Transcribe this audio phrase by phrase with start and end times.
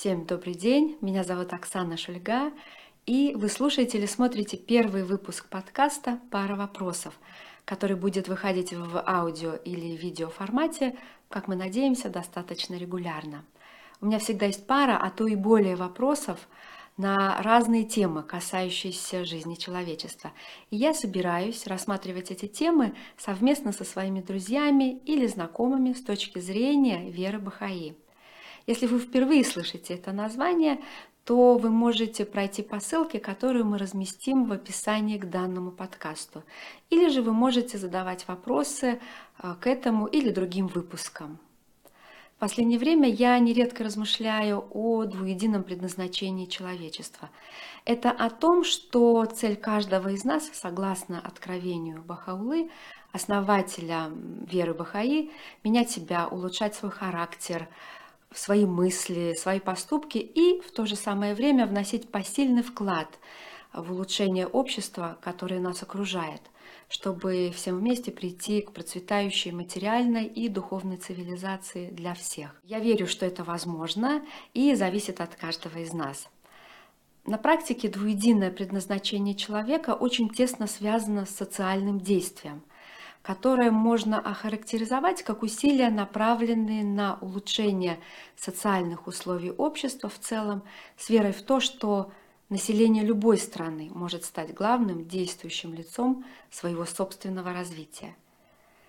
[0.00, 2.52] Всем добрый день, меня зовут Оксана Шульга,
[3.04, 7.20] и вы слушаете или смотрите первый выпуск подкаста «Пара вопросов»,
[7.66, 10.96] который будет выходить в аудио или видео формате,
[11.28, 13.44] как мы надеемся, достаточно регулярно.
[14.00, 16.48] У меня всегда есть пара, а то и более вопросов
[16.96, 20.32] на разные темы, касающиеся жизни человечества.
[20.70, 27.10] И я собираюсь рассматривать эти темы совместно со своими друзьями или знакомыми с точки зрения
[27.10, 27.94] веры Бахаи–
[28.70, 30.78] если вы впервые слышите это название,
[31.24, 36.44] то вы можете пройти по ссылке, которую мы разместим в описании к данному подкасту.
[36.88, 39.00] Или же вы можете задавать вопросы
[39.42, 41.38] э, к этому или другим выпускам.
[42.36, 47.28] В последнее время я нередко размышляю о двуедином предназначении человечества.
[47.84, 52.70] Это о том, что цель каждого из нас, согласно откровению Бахаулы,
[53.12, 54.10] основателя
[54.50, 55.32] веры Бахаи,
[55.64, 57.68] менять себя, улучшать свой характер,
[58.34, 63.18] свои мысли, свои поступки и в то же самое время вносить посильный вклад
[63.72, 66.42] в улучшение общества, которое нас окружает,
[66.88, 72.60] чтобы всем вместе прийти к процветающей материальной и духовной цивилизации для всех.
[72.64, 76.28] Я верю, что это возможно и зависит от каждого из нас.
[77.26, 82.62] На практике двуединое предназначение человека очень тесно связано с социальным действием
[83.22, 88.00] которое можно охарактеризовать как усилия, направленные на улучшение
[88.36, 90.62] социальных условий общества в целом,
[90.96, 92.12] с верой в то, что
[92.48, 98.16] население любой страны может стать главным действующим лицом своего собственного развития.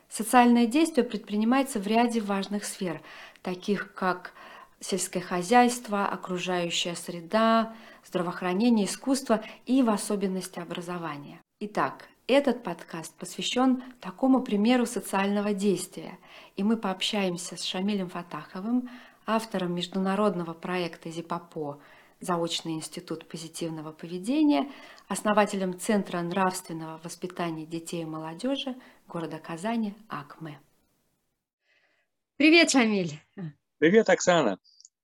[0.09, 3.01] Социальное действие предпринимается в ряде важных сфер,
[3.41, 4.33] таких как
[4.81, 7.73] сельское хозяйство, окружающая среда,
[8.05, 11.39] здравоохранение, искусство и в особенности образование.
[11.59, 16.17] Итак, этот подкаст посвящен такому примеру социального действия,
[16.55, 18.89] и мы пообщаемся с Шамилем Фатаховым,
[19.25, 21.79] автором международного проекта «Зипапо»
[22.21, 24.71] Заочный институт позитивного поведения,
[25.07, 28.75] основателем Центра нравственного воспитания детей и молодежи
[29.07, 30.59] города Казани АКМЭ.
[32.37, 33.19] Привет, Шамиль!
[33.79, 34.59] Привет, Оксана!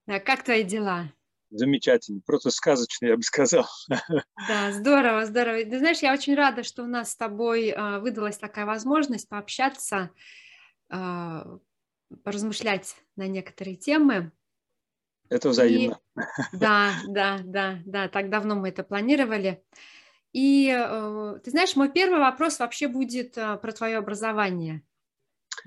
[0.06, 1.12] Как твои дела?
[1.50, 3.68] Замечательный, просто сказочный, я бы сказал.
[4.48, 5.64] Да, здорово, здорово.
[5.64, 10.12] Ты знаешь, я очень рада, что у нас с тобой а, выдалась такая возможность пообщаться,
[10.90, 11.60] а,
[12.24, 14.32] поразмышлять на некоторые темы.
[15.30, 16.00] Это взаимно.
[16.16, 16.22] И,
[16.54, 19.64] да, да, да, да, так давно мы это планировали.
[20.34, 24.84] И э, ты знаешь, мой первый вопрос вообще будет а, про твое образование.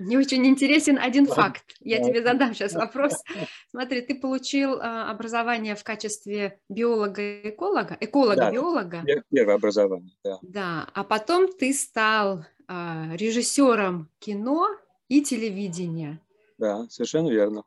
[0.01, 1.63] Мне очень интересен один факт.
[1.79, 3.13] Я тебе задам сейчас вопрос.
[3.69, 9.03] Смотри, ты получил а, образование в качестве биолога-эколога, эколога-биолога.
[9.05, 10.39] Да, первое образование, да.
[10.41, 14.69] Да, а потом ты стал а, режиссером кино
[15.07, 16.19] и телевидения.
[16.57, 17.63] Да, совершенно верно.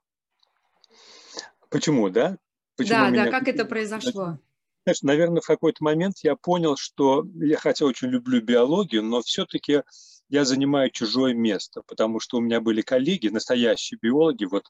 [1.70, 2.36] Почему, да?
[2.76, 3.24] Почему да, меня...
[3.26, 4.38] да, как это произошло?
[4.84, 9.82] Знаешь, наверное, в какой-то момент я понял, что я хотя очень люблю биологию, но все-таки
[10.28, 14.66] я занимаю чужое место, потому что у меня были коллеги, настоящие биологи, вот,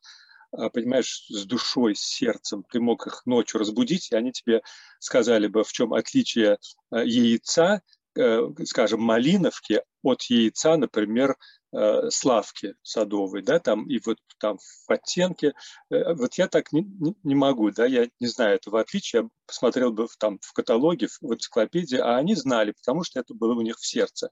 [0.53, 4.63] а, понимаешь, с душой, с сердцем, ты мог их ночью разбудить, и они тебе
[4.99, 6.59] сказали бы, в чем отличие
[6.91, 7.83] а, яйца,
[8.17, 11.37] э, скажем, малиновки от яйца, например,
[11.73, 15.55] э, славки садовой, да, там, и вот там в оттенке,
[15.91, 19.29] э, вот я так не, не, не могу, да, я не знаю этого отличия, я
[19.47, 23.63] посмотрел бы там в каталоге, в энциклопедии, а они знали, потому что это было у
[23.63, 24.31] них в сердце.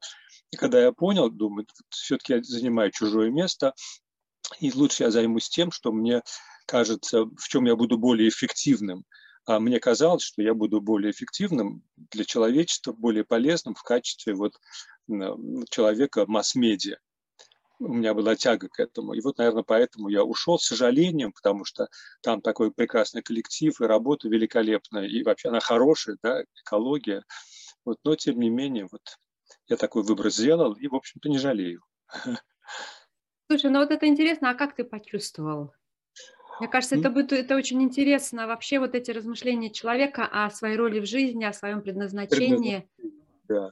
[0.53, 3.75] И когда я понял, думаю, все-таки я занимаю чужое место,
[4.61, 6.23] и лучше я займусь тем, что мне
[6.67, 9.05] кажется, в чем я буду более эффективным.
[9.47, 14.53] А мне казалось, что я буду более эффективным для человечества, более полезным в качестве вот
[15.71, 16.99] человека масс-медиа.
[17.81, 19.15] У меня была тяга к этому.
[19.15, 21.89] И вот, наверное, поэтому я ушел с сожалением, потому что
[22.21, 27.25] там такой прекрасный коллектив, и работа великолепная, и вообще она хорошая, да, экология.
[27.85, 29.01] Вот, но, тем не менее, вот
[29.73, 31.83] я такой выбор сделал и, в общем-то, не жалею.
[33.49, 35.73] Слушай, ну вот это интересно, а как ты почувствовал?
[36.61, 41.01] Мне кажется, это будет это очень интересно вообще вот эти размышления человека о своей роли
[41.01, 42.89] в жизни, о своем предназначении.
[43.49, 43.71] Да.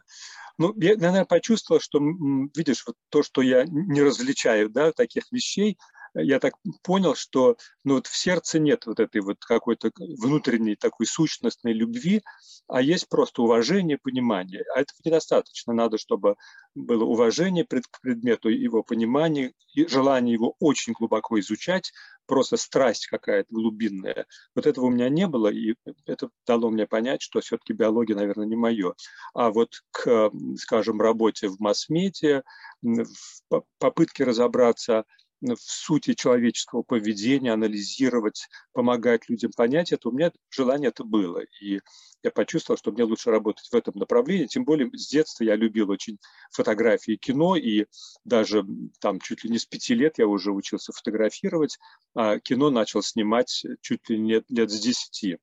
[0.59, 5.79] Ну, я, наверное, почувствовал, что, видишь, вот то, что я не различаю, да, таких вещей,
[6.15, 11.07] я так понял, что ну, вот в сердце нет вот этой вот какой-то внутренней такой
[11.07, 12.23] сущностной любви,
[12.69, 14.65] а есть просто уважение, понимание.
[14.75, 15.73] А этого недостаточно.
[15.73, 16.37] Надо, чтобы
[16.75, 21.93] было уважение к предмету, его понимание, и желание его очень глубоко изучать,
[22.27, 24.27] просто страсть какая-то глубинная.
[24.55, 25.75] Вот этого у меня не было, и
[26.07, 28.95] это дало мне понять, что все-таки биология, наверное, не мое.
[29.35, 32.43] А вот к, скажем, работе в масс-медиа,
[32.83, 35.05] в попытке разобраться
[35.41, 41.43] в сути человеческого поведения, анализировать, помогать людям понять это, у меня желание это было.
[41.61, 41.81] И
[42.23, 44.47] я почувствовал, что мне лучше работать в этом направлении.
[44.47, 46.19] Тем более с детства я любил очень
[46.53, 47.87] фотографии кино, и
[48.25, 48.65] даже
[49.01, 51.79] там чуть ли не с пяти лет я уже учился фотографировать,
[52.15, 55.39] а кино начал снимать чуть ли не лет с десяти.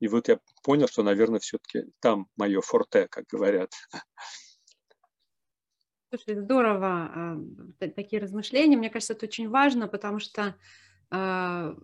[0.00, 3.72] И вот я понял, что, наверное, все-таки там мое форте, как говорят.
[6.14, 7.36] Слушай, здорово,
[7.80, 8.76] э, такие размышления.
[8.76, 10.54] Мне кажется, это очень важно, потому что
[11.10, 11.74] э,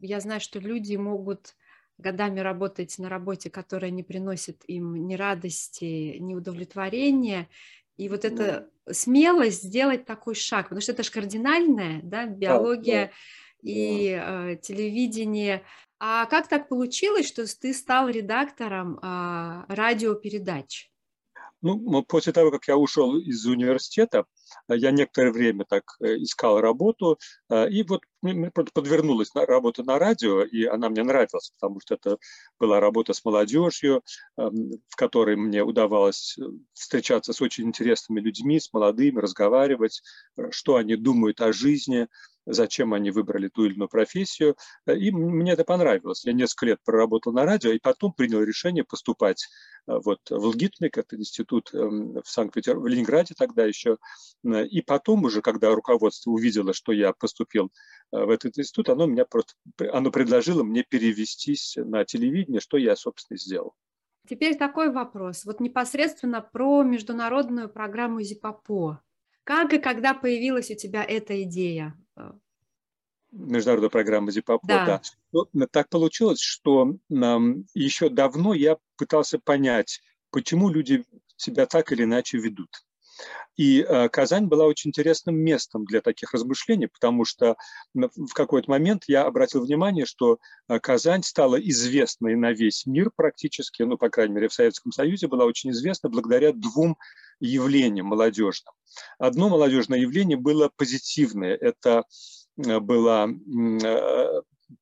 [0.00, 1.54] я знаю, что люди могут
[1.96, 7.48] годами работать на работе, которая не приносит им ни радости, ни удовлетворения.
[7.96, 13.10] И вот эта смелость сделать такой шаг, потому что это же кардинальное, да, биология да,
[13.62, 15.64] да, и Э, телевидение.
[15.98, 20.90] А как так получилось, что ты стал редактором э, радиопередач?
[21.60, 24.26] Ну, после того, как я ушел из университета,
[24.68, 27.18] э, я некоторое время так э, искал работу,
[27.50, 32.18] э, и вот мне подвернулась работа на радио, и она мне нравилась, потому что это
[32.60, 34.02] была работа с молодежью,
[34.36, 36.36] эм, в которой мне удавалось
[36.74, 40.02] встречаться с очень интересными людьми, с молодыми, разговаривать,
[40.50, 42.08] что они думают о жизни,
[42.48, 44.56] зачем они выбрали ту или иную профессию.
[44.86, 46.24] И мне это понравилось.
[46.24, 49.48] Я несколько лет проработал на радио, и потом принял решение поступать
[49.86, 53.98] э, вот в ЛГИТМИК, это институт эм, в Санкт-Петербурге, в Ленинграде тогда еще.
[54.44, 57.70] Э, и потом уже, когда руководство увидело, что я поступил
[58.12, 59.54] э, в этот институт, оно меня просто,
[59.92, 63.74] оно предложило мне перевестись на телевидение, что я, собственно, и сделал.
[64.28, 65.44] Теперь такой вопрос.
[65.46, 69.00] Вот непосредственно про международную программу ЗИПАПО.
[69.48, 71.96] Как и когда появилась у тебя эта идея?
[73.32, 74.84] Международная программа ЗИПАПО, да.
[74.84, 75.02] да.
[75.54, 81.06] Ну, так получилось, что um, еще давно я пытался понять, почему люди
[81.36, 82.68] себя так или иначе ведут.
[83.56, 87.56] И э, Казань была очень интересным местом для таких размышлений, потому что
[87.94, 93.82] в какой-то момент я обратил внимание, что э, Казань стала известной на весь мир практически,
[93.82, 96.98] ну, по крайней мере, в Советском Союзе была очень известна благодаря двум
[97.40, 98.74] явлениям молодежным.
[99.18, 101.54] Одно молодежное явление было позитивное.
[101.54, 102.04] Это
[102.56, 103.28] э, была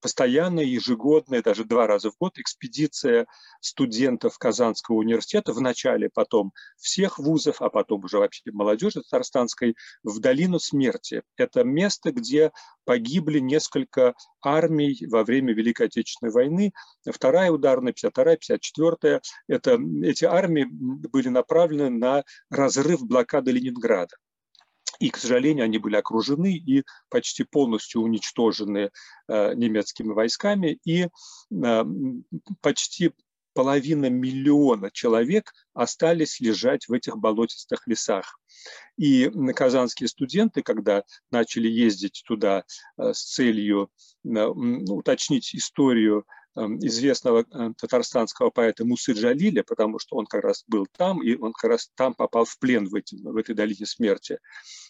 [0.00, 3.26] постоянная, ежегодная, даже два раза в год экспедиция
[3.60, 10.18] студентов Казанского университета, в начале потом всех вузов, а потом уже вообще молодежи татарстанской, в
[10.20, 11.22] долину смерти.
[11.36, 12.52] Это место, где
[12.84, 16.72] погибли несколько армий во время Великой Отечественной войны.
[17.08, 19.20] Вторая ударная, 52-я, 54-я.
[19.48, 24.16] Это, эти армии были направлены на разрыв блокады Ленинграда.
[24.98, 28.90] И, к сожалению, они были окружены и почти полностью уничтожены
[29.28, 30.78] э, немецкими войсками.
[30.84, 31.84] И э,
[32.60, 33.12] почти
[33.56, 38.38] половина миллиона человек остались лежать в этих болотистых лесах.
[38.98, 42.64] И казанские студенты, когда начали ездить туда
[42.98, 43.90] э, с целью
[44.24, 51.22] уточнить историю известного э, татарстанского поэта Мусы Джалиля, потому что он как раз был там,
[51.22, 54.38] и он как раз там попал в плен в, эти, в этой долине смерти.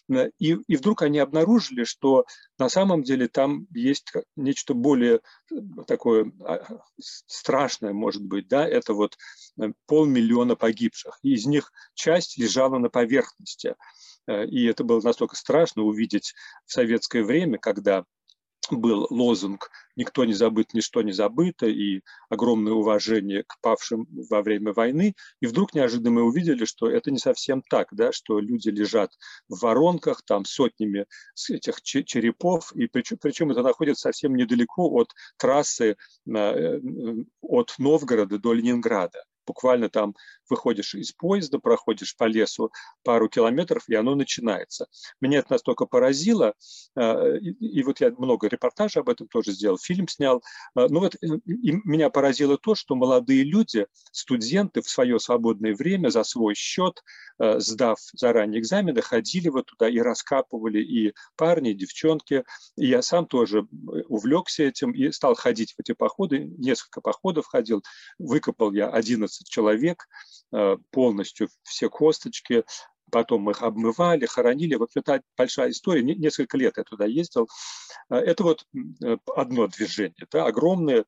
[0.09, 2.25] Э, и, и вдруг они обнаружили, что
[2.57, 5.21] на самом деле там есть нечто более
[5.51, 5.55] э,
[5.85, 6.63] такое а,
[6.99, 9.17] страшное, может быть, да, это вот
[9.87, 11.19] полмиллиона погибших.
[11.23, 13.75] Из них часть лежала на поверхности.
[14.29, 16.33] И это было настолько страшно увидеть
[16.65, 18.03] в советское время, когда
[18.71, 24.73] был лозунг «Никто не забыт, ничто не забыто» и огромное уважение к павшим во время
[24.73, 25.15] войны.
[25.41, 29.11] И вдруг неожиданно мы увидели, что это не совсем так, да, что люди лежат
[29.47, 31.05] в воронках, там сотнями
[31.49, 35.97] этих черепов, и причем, причем это находится совсем недалеко от трассы
[36.27, 36.79] э,
[37.41, 40.15] от Новгорода до Ленинграда буквально там
[40.49, 42.71] выходишь из поезда, проходишь по лесу
[43.03, 44.87] пару километров, и оно начинается.
[45.21, 46.53] Меня это настолько поразило,
[46.95, 50.43] э, и, вот я много репортажей об этом тоже сделал, фильм снял.
[50.75, 55.73] Э, ну вот э, и меня поразило то, что молодые люди, студенты в свое свободное
[55.73, 57.01] время за свой счет,
[57.39, 62.43] сдав заранее экзамены, ходили вот туда и раскапывали и парни, и девчонки.
[62.75, 63.67] И я сам тоже
[64.07, 66.39] увлекся этим и стал ходить в эти походы.
[66.57, 67.83] Несколько походов ходил.
[68.17, 70.07] Выкопал я 11 человек,
[70.53, 72.63] Э, полностью все косточки,
[73.11, 74.75] потом их обмывали, хоронили.
[74.75, 77.49] Вот это большая история, несколько лет я туда ездил.
[78.09, 78.65] Э, это вот
[79.03, 81.03] э, одно движение, да, огромное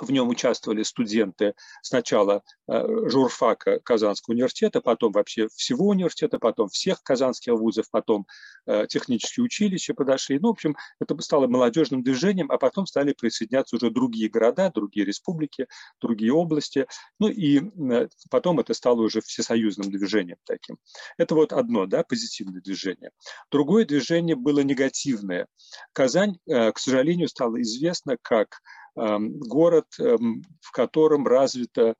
[0.00, 7.02] в нем участвовали студенты сначала э, журфака Казанского университета, потом вообще всего университета, потом всех
[7.02, 8.26] казанских вузов, потом
[8.66, 10.38] э, технические училища подошли.
[10.38, 15.06] Ну, в общем, это стало молодежным движением, а потом стали присоединяться уже другие города, другие
[15.06, 15.66] республики,
[16.00, 16.86] другие области.
[17.18, 20.78] Ну и э, потом это стало уже всесоюзным движением таким.
[21.16, 23.10] Это вот одно, да, позитивное движение.
[23.50, 25.46] Другое движение было негативное.
[25.92, 28.60] Казань, к сожалению, стала известна как
[28.96, 31.94] город, эм, в котором развиты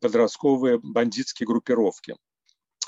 [0.00, 2.16] подростковые бандитские группировки.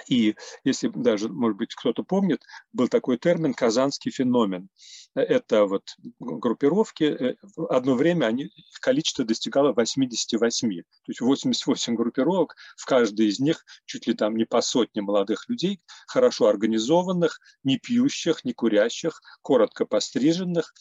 [0.09, 4.69] И если даже, может быть, кто-то помнит, был такой термин «казанский феномен».
[5.15, 7.35] Это вот группировки, э,
[7.69, 8.51] одно время они,
[8.81, 10.83] количество достигало 88.
[10.83, 15.49] То есть 88 группировок, в каждой из них чуть ли там не по сотне молодых
[15.49, 20.73] людей, хорошо организованных, не пьющих, не курящих, коротко постриженных,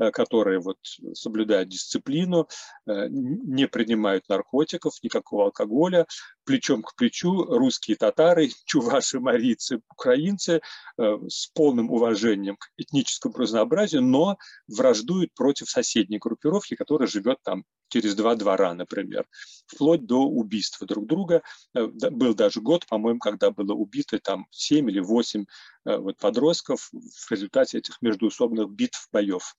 [0.00, 0.78] э, которые вот
[1.14, 2.48] соблюдают дисциплину,
[2.88, 6.06] э, не принимают наркотиков, никакого алкоголя,
[6.44, 10.60] плечом к плечу русские татары, чуваши, марийцы, украинцы
[10.96, 18.14] с полным уважением к этническому разнообразию, но враждуют против соседней группировки, которая живет там через
[18.14, 19.26] два двора, например,
[19.66, 21.42] вплоть до убийства друг друга.
[21.74, 25.44] Э, был даже год, по-моему, когда было убито там 7 или 8
[25.84, 29.56] э, вот, подростков в результате этих междуусобных битв, боев.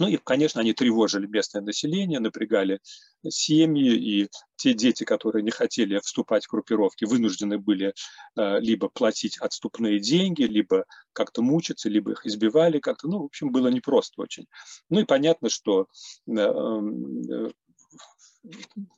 [0.00, 2.80] Ну и, конечно, они тревожили местное население, напрягали
[3.28, 7.92] семьи, и те дети, которые не хотели вступать в группировки, вынуждены были
[8.36, 13.08] э, либо платить отступные деньги, либо как-то мучиться, либо их избивали как-то.
[13.08, 14.46] Ну, в общем, было непросто очень.
[14.88, 15.86] Ну и понятно, что
[16.26, 17.50] э, э,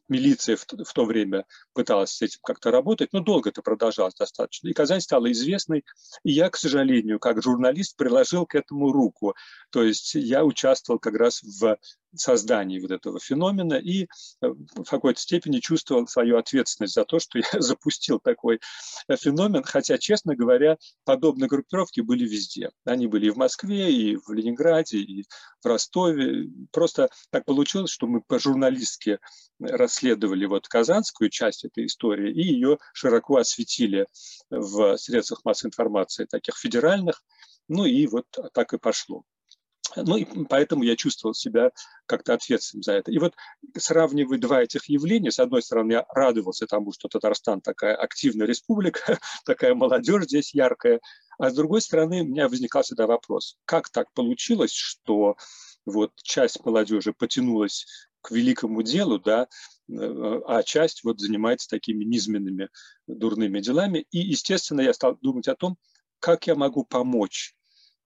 [0.08, 4.68] милиция в, в то время пыталась с этим как-то работать, но долго это продолжалось достаточно.
[4.68, 5.84] И Казань стала известной,
[6.24, 9.34] и я, к сожалению, как журналист, приложил к этому руку.
[9.70, 11.76] То есть я участвовал как раз в
[12.14, 14.06] создании вот этого феномена и э,
[14.42, 18.60] в какой-то степени чувствовал свою ответственность за то, что я запустил такой
[19.08, 22.70] э, феномен, хотя, честно говоря, подобные группировки были везде.
[22.84, 25.24] Они были и в Москве, и в Ленинграде, и
[25.62, 26.48] в Ростове.
[26.70, 29.18] Просто так получилось, что мы по-журналистски
[29.60, 34.06] расследовали вот казанскую часть этой истории и ее широко осветили
[34.50, 37.22] в средствах массовой информации таких федеральных,
[37.68, 39.24] ну и вот так и пошло.
[39.96, 41.70] Ну и поэтому я чувствовал себя
[42.06, 43.10] как-то ответственным за это.
[43.10, 43.34] И вот
[43.76, 49.18] сравнивая два этих явления, с одной стороны, я радовался тому, что Татарстан такая активная республика,
[49.44, 51.00] такая молодежь здесь яркая,
[51.38, 55.36] а с другой стороны, у меня возникал всегда вопрос, как так получилось, что
[55.84, 57.86] вот часть молодежи потянулась
[58.20, 59.48] к великому делу, да,
[59.90, 62.68] а часть вот занимается такими низменными
[63.06, 64.06] дурными делами.
[64.12, 65.76] И, естественно, я стал думать о том,
[66.20, 67.56] как я могу помочь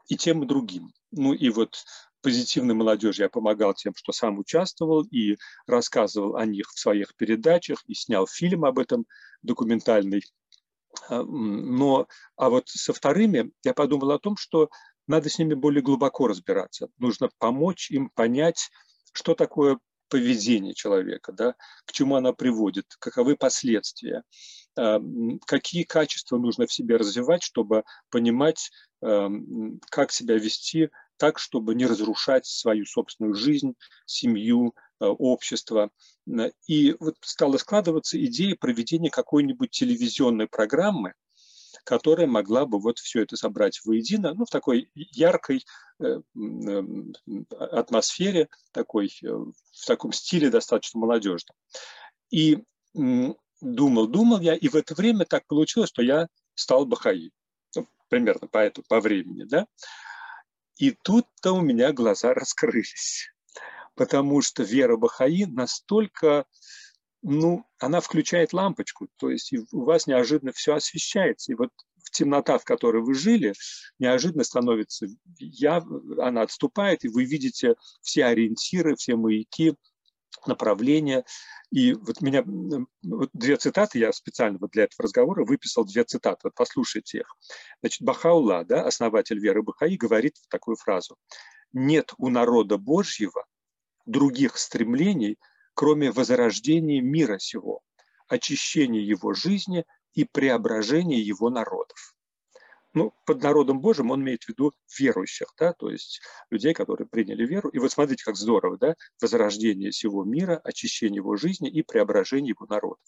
[0.08, 0.92] и тем, и другим.
[1.10, 1.84] Ну и вот
[2.22, 5.36] позитивной молодежи я помогал тем, что сам участвовал и
[5.66, 9.06] рассказывал о них в своих передачах, и снял фильм об этом
[9.42, 10.22] документальный.
[11.08, 14.70] А, но, а вот со вторыми я подумал о том, что
[15.06, 16.88] надо с ними более глубоко разбираться.
[16.98, 18.70] Нужно помочь им понять,
[19.12, 24.22] что такое поведение человека, да, к чему она приводит, каковы последствия,
[25.47, 28.71] какие качества нужно в себе развивать, чтобы понимать,
[29.02, 29.28] а,
[29.90, 35.90] как себя вести так, чтобы не разрушать свою собственную жизнь, семью, а, общество.
[36.66, 41.14] И вот стала складываться идея проведения какой-нибудь телевизионной программы,
[41.85, 45.64] которая могла бы вот все это собрать воедино, ну, в такой яркой
[46.00, 46.21] э,
[47.59, 51.54] атмосфере, такой, э, в таком стиле достаточно молодежном.
[52.30, 52.59] И
[53.60, 57.30] думал, думал я, и в это время так получилось, что я стал Бахаи.
[57.75, 59.66] Ну, примерно по, этому, по времени, да.
[60.76, 63.30] И тут-то у меня глаза раскрылись,
[63.94, 66.44] потому что вера Бахаи настолько
[67.22, 71.50] ну, она включает лампочку, то есть у вас неожиданно все освещается.
[71.50, 71.70] И вот
[72.12, 73.52] темнота, в которой вы жили,
[73.98, 75.06] неожиданно становится
[75.38, 75.82] я,
[76.18, 79.75] она отступает, и вы видите все ориентиры, все маяки,
[80.46, 81.24] направления.
[81.70, 82.44] И вот меня
[83.02, 87.36] вот две цитаты, я специально вот для этого разговора выписал две цитаты, вот послушайте их.
[87.80, 91.16] Значит, Бахаула, да, основатель веры Бахаи, говорит такую фразу.
[91.72, 93.44] «Нет у народа Божьего
[94.06, 95.38] других стремлений,
[95.74, 97.82] кроме возрождения мира сего,
[98.28, 102.15] очищения его жизни и преображения его народов.
[102.96, 107.44] Ну, под народом Божьим он имеет в виду верующих, да, то есть людей, которые приняли
[107.44, 107.68] веру.
[107.68, 112.64] И вот смотрите, как здорово, да, возрождение всего мира, очищение его жизни и преображение его
[112.64, 113.04] народов.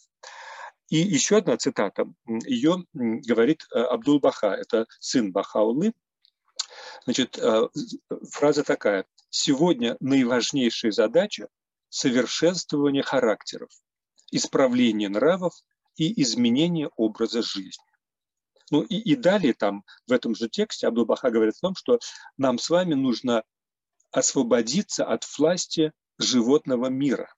[0.91, 5.95] И еще одна цитата, ее говорит э, Абдул Баха, это сын Бахаулы.
[7.05, 7.69] Значит, э,
[8.31, 9.07] фраза такая.
[9.31, 11.49] «Сегодня наиважнейшая задача
[11.89, 13.71] совершенствование характеров,
[14.33, 15.55] исправление нравов
[15.97, 17.88] и изменение образа жизни.
[18.71, 21.99] Ну и, и далее там в этом же тексте Абдул-Баха говорит о том, что
[22.37, 23.43] нам с вами нужно
[24.11, 27.33] освободиться от власти животного мира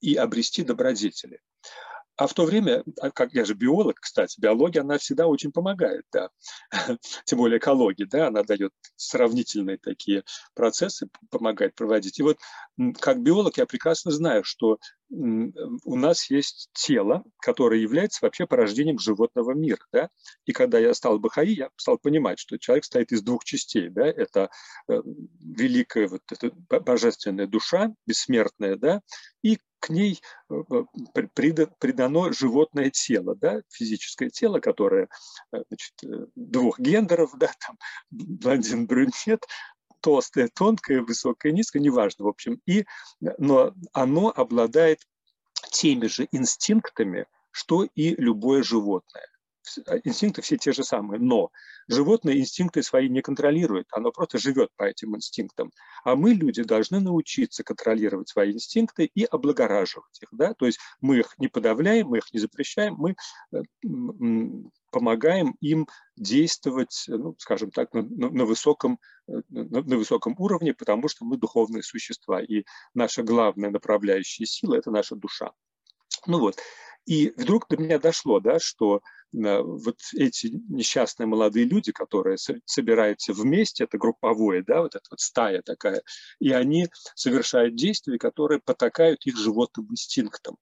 [0.00, 1.40] и обрести добродетели.
[2.16, 6.04] А в то время, а как я же биолог, кстати, биология, она всегда очень помогает,
[6.12, 6.30] да.
[7.24, 10.22] Тем более экология, да, она дает сравнительные такие
[10.54, 12.18] процессы, помогает проводить.
[12.20, 12.38] И вот
[13.00, 14.78] как биолог я прекрасно знаю, что
[15.10, 19.84] у нас есть тело, которое является вообще порождением животного мира.
[19.92, 20.08] Да?
[20.46, 23.90] И когда я стал Бахаи, я стал понимать, что человек стоит из двух частей.
[23.90, 24.06] Да?
[24.06, 24.50] Это
[24.88, 25.00] э,
[25.40, 29.02] великая вот эта божественная душа, бессмертная, да?
[29.42, 33.60] и к ней э, э, придано животное тело, да?
[33.68, 35.08] физическое тело, которое
[35.52, 35.92] значит,
[36.34, 37.50] двух гендеров, да?
[37.60, 37.78] там,
[38.10, 39.44] блондин, брюнет,
[40.00, 42.62] толстое, тонкое, высокое, низкое, неважно, в общем.
[42.64, 42.86] И,
[43.20, 45.00] но оно обладает
[45.70, 49.26] теми же инстинктами, что и любое животное.
[49.86, 51.50] А, инстинкты все те же самые, но
[51.88, 55.70] животное инстинкты свои не контролирует, оно просто живет по этим инстинктам.
[56.04, 60.28] А мы, люди, должны научиться контролировать свои инстинкты и облагораживать их.
[60.32, 60.54] Да?
[60.54, 63.16] То есть мы их не подавляем, мы их не запрещаем, мы
[63.52, 63.62] э,
[64.90, 71.24] помогаем им действовать, ну, скажем так, на, на, высоком, на, на высоком уровне, потому что
[71.24, 75.52] мы духовные существа, и наша главная направляющая сила– это наша душа.
[76.26, 76.56] Ну вот,
[77.06, 79.00] и вдруг до меня дошло, да, что э,
[79.60, 85.62] вот эти несчастные молодые люди, которые собираются вместе, это групповое, да, вот эта вот стая
[85.62, 86.02] такая,
[86.40, 90.56] и они совершают действия, которые потакают их животным инстинктам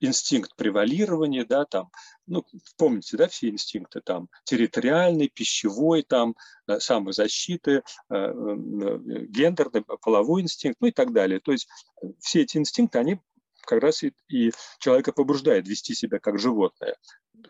[0.00, 1.90] инстинкт превалирования, да, там,
[2.26, 2.44] ну,
[2.76, 6.34] помните, да, все инстинкты, там, территориальный, пищевой, там,
[6.66, 8.32] э, самозащиты, э,
[9.28, 11.40] гендерный, половой инстинкт, ну и так далее.
[11.40, 11.68] То есть
[12.20, 13.20] все эти инстинкты, они
[13.66, 16.96] как раз и, и человека побуждает вести себя как животное,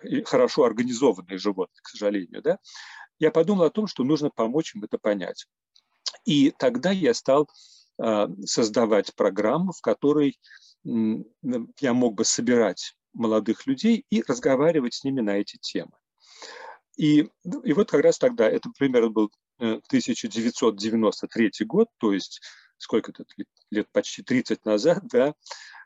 [0.02, 2.58] и хорошо организованное животное, к сожалению, да.
[3.18, 5.46] Я подумал о том, что нужно помочь им это понять.
[6.24, 7.48] И тогда я стал
[8.44, 10.38] создавать программу, в которой
[10.84, 15.92] я мог бы собирать молодых людей и разговаривать с ними на эти темы.
[16.96, 17.28] И,
[17.64, 22.40] и вот как раз тогда, это примерно был 1993 э, год, то есть
[22.78, 23.24] сколько это
[23.70, 25.34] лет, почти 30 назад, да,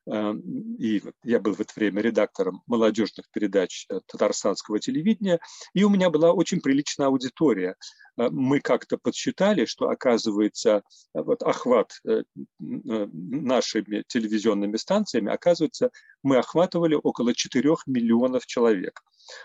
[0.07, 5.38] и я был в это время редактором молодежных передач э, татарстанского телевидения,
[5.74, 7.76] и у меня была очень приличная аудитория.
[8.16, 12.22] Э, мы как-то подсчитали, что, оказывается, вот охват э,
[12.59, 15.90] нашими телевизионными станциями, оказывается,
[16.22, 19.00] мы охватывали около 4 миллионов человек.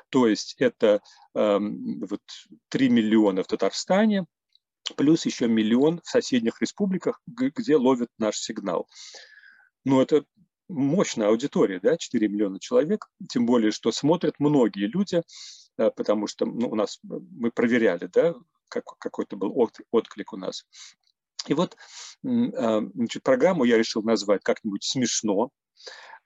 [0.10, 1.02] То есть это
[1.34, 2.22] вот,
[2.70, 4.26] 3 миллиона в Татарстане,
[4.96, 8.88] плюс еще миллион в соседних республиках, где ловят наш сигнал.
[9.84, 10.26] Но это
[10.68, 15.22] мощная аудитория, да, 4 миллиона человек, тем более, что смотрят многие люди,
[15.78, 18.36] э, потому что ну, у нас, мы проверяли, да,
[18.70, 19.54] как, какой-то был
[19.92, 20.66] отклик у нас.
[21.48, 21.78] И вот
[22.26, 25.52] а, значит, программу я решил назвать как-нибудь смешно,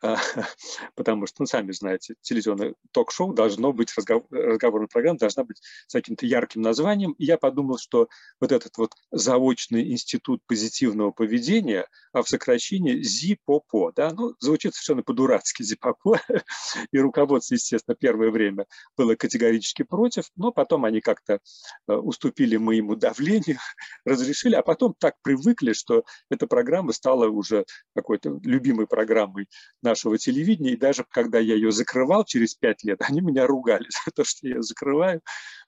[0.96, 5.94] потому что, ну, сами знаете, телевизионное ток-шоу должно быть, разговор, разговорная программа должна быть с
[5.94, 7.12] каким-то ярким названием.
[7.14, 8.08] И я подумал, что
[8.40, 15.04] вот этот вот заочный институт позитивного поведения, а в сокращении ЗИПОПО, да, ну, звучит совершенно
[15.04, 16.22] по-дурацки ЗИПОПО,
[16.92, 21.40] и руководство, естественно, первое время было категорически против, но потом они как-то
[21.88, 23.58] э, уступили моему давлению,
[24.06, 29.48] разрешили, а потом так привыкли, что эта программа стала уже какой-то любимой программой
[29.90, 34.12] нашего телевидения, и даже когда я ее закрывал через пять лет, они меня ругали за
[34.12, 35.22] то, что я ее закрываю,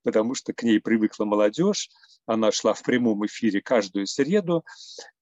[0.03, 1.89] потому что к ней привыкла молодежь,
[2.25, 4.63] она шла в прямом эфире каждую среду,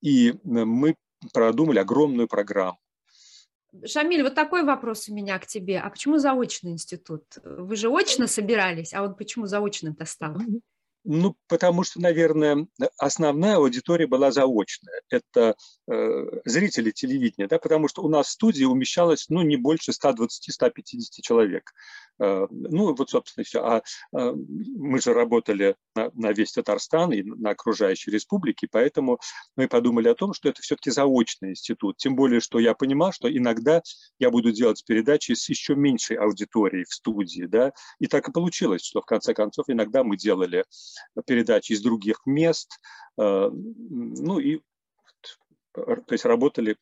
[0.01, 0.95] и мы
[1.33, 2.79] продумали огромную программу.
[3.85, 5.79] Шамиль, вот такой вопрос у меня к тебе.
[5.79, 7.23] А почему заочный институт?
[7.43, 10.37] Вы же очно собирались, а вот почему заочным-то стал?
[11.05, 15.01] Ну, потому что, наверное, основная аудитория была заочная.
[15.09, 15.55] Это
[15.89, 21.21] э, зрители телевидения, да, потому что у нас в студии умещалось, ну, не больше 120-150
[21.21, 21.71] человек.
[22.19, 23.63] Э, ну, вот, собственно, все.
[23.63, 29.19] А э, мы же работали на, на весь Татарстан и на окружающей республике, поэтому
[29.55, 31.97] мы подумали о том, что это все-таки заочный институт.
[31.97, 33.81] Тем более, что я понимал, что иногда
[34.19, 38.83] я буду делать передачи с еще меньшей аудиторией в студии, да, и так и получилось,
[38.83, 40.65] что в конце концов иногда мы делали
[41.25, 42.79] передачи из других мест,
[43.19, 44.61] э, ну и
[45.71, 46.77] то есть работали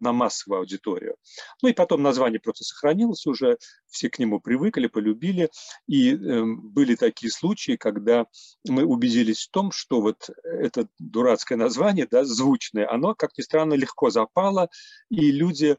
[0.00, 1.16] на массовую аудиторию.
[1.62, 5.50] Ну и потом название просто сохранилось уже, все к нему привыкли, полюбили.
[5.86, 8.26] И э, были такие случаи, когда
[8.68, 13.74] мы убедились в том, что вот это дурацкое название, да, звучное, оно, как ни странно,
[13.74, 14.68] легко запало,
[15.10, 15.76] и люди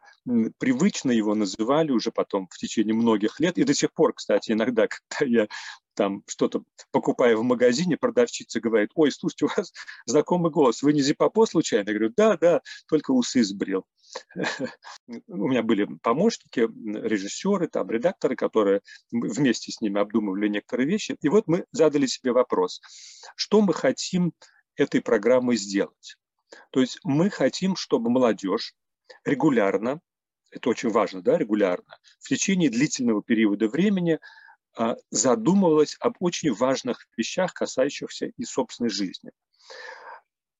[0.57, 3.57] привычно его называли уже потом в течение многих лет.
[3.57, 5.47] И до сих пор, кстати, иногда, когда я
[5.95, 9.73] там что-то покупая в магазине, продавщица говорит, ой, слушайте, у вас
[10.05, 11.89] знакомый голос, вы не Зипопо случайно?
[11.89, 13.85] Я говорю, да, да, только усы сбрил.
[15.27, 18.81] У меня были помощники, режиссеры, там, редакторы, которые
[19.11, 21.17] вместе с ними обдумывали некоторые вещи.
[21.21, 22.81] И вот мы задали себе вопрос,
[23.35, 24.33] что мы хотим
[24.75, 26.17] этой программой сделать.
[26.71, 28.75] То есть мы хотим, чтобы молодежь
[29.23, 29.99] регулярно,
[30.51, 34.19] это очень важно, да, регулярно, в течение длительного периода времени
[35.09, 39.31] задумывалась об очень важных вещах, касающихся и собственной жизни.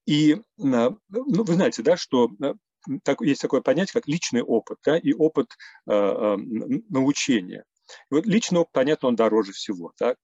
[0.06, 2.54] И ну, вы знаете, да, что э,
[3.04, 5.48] так, есть такое понятие, как личный опыт да, и опыт
[5.88, 6.38] э, э,
[6.90, 7.64] научения.
[8.12, 9.94] И вот личный опыт, понятно, он дороже всего.
[10.00, 10.16] Да?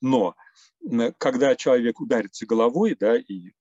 [0.00, 0.34] Но
[1.18, 3.52] когда человек ударится головой, да, и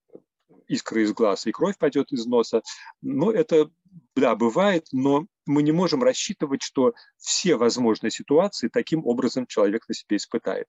[0.69, 2.61] искра из глаз, и кровь пойдет из носа,
[3.01, 3.69] ну, это,
[4.15, 9.95] да, бывает, но мы не можем рассчитывать, что все возможные ситуации таким образом человек на
[9.95, 10.67] себе испытает.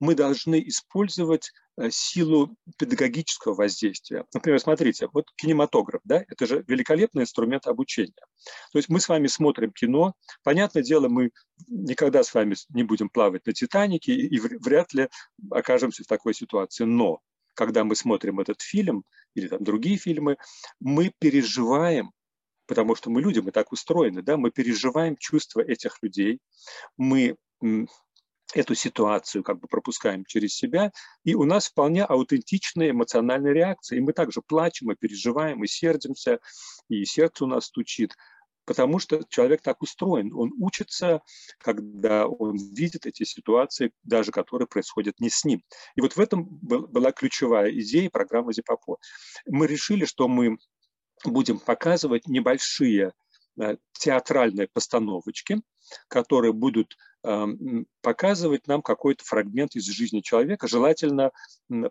[0.00, 4.24] Мы должны использовать э, силу педагогического воздействия.
[4.32, 8.12] Например, смотрите, вот кинематограф, да, это же великолепный инструмент обучения.
[8.72, 11.30] То есть мы с вами смотрим кино, понятное дело, мы
[11.68, 15.08] никогда с вами не будем плавать на Титанике и вряд ли
[15.50, 17.20] окажемся в такой ситуации, но
[17.54, 20.36] когда мы смотрим этот фильм или там другие фильмы,
[20.80, 22.10] мы переживаем
[22.66, 26.40] потому что мы люди, мы так устроены, да, мы переживаем чувства этих людей,
[26.96, 27.36] мы
[28.54, 30.92] эту ситуацию как бы пропускаем через себя,
[31.24, 36.38] и у нас вполне аутентичная эмоциональная реакция, и мы также плачем, и переживаем, и сердимся,
[36.88, 38.14] и сердце у нас стучит,
[38.64, 41.22] потому что человек так устроен, он учится,
[41.58, 45.62] когда он видит эти ситуации, даже которые происходят не с ним.
[45.96, 48.96] И вот в этом была ключевая идея программы Зипапо.
[49.46, 50.58] Мы решили, что мы
[51.24, 53.12] будем показывать небольшие
[53.60, 55.60] э, театральные постановочки,
[56.08, 61.30] которые будут эм, показывать нам какой-то фрагмент из жизни человека, желательно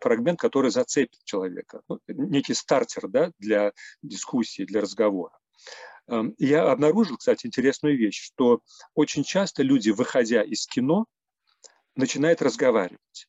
[0.02, 5.38] фрагмент, который зацепит человека, ну, некий стартер да, для дискуссии, для разговора.
[6.08, 8.62] Эм, я обнаружил, кстати, интересную вещь, что
[8.94, 11.06] очень часто люди, выходя из кино,
[11.96, 13.28] начинают разговаривать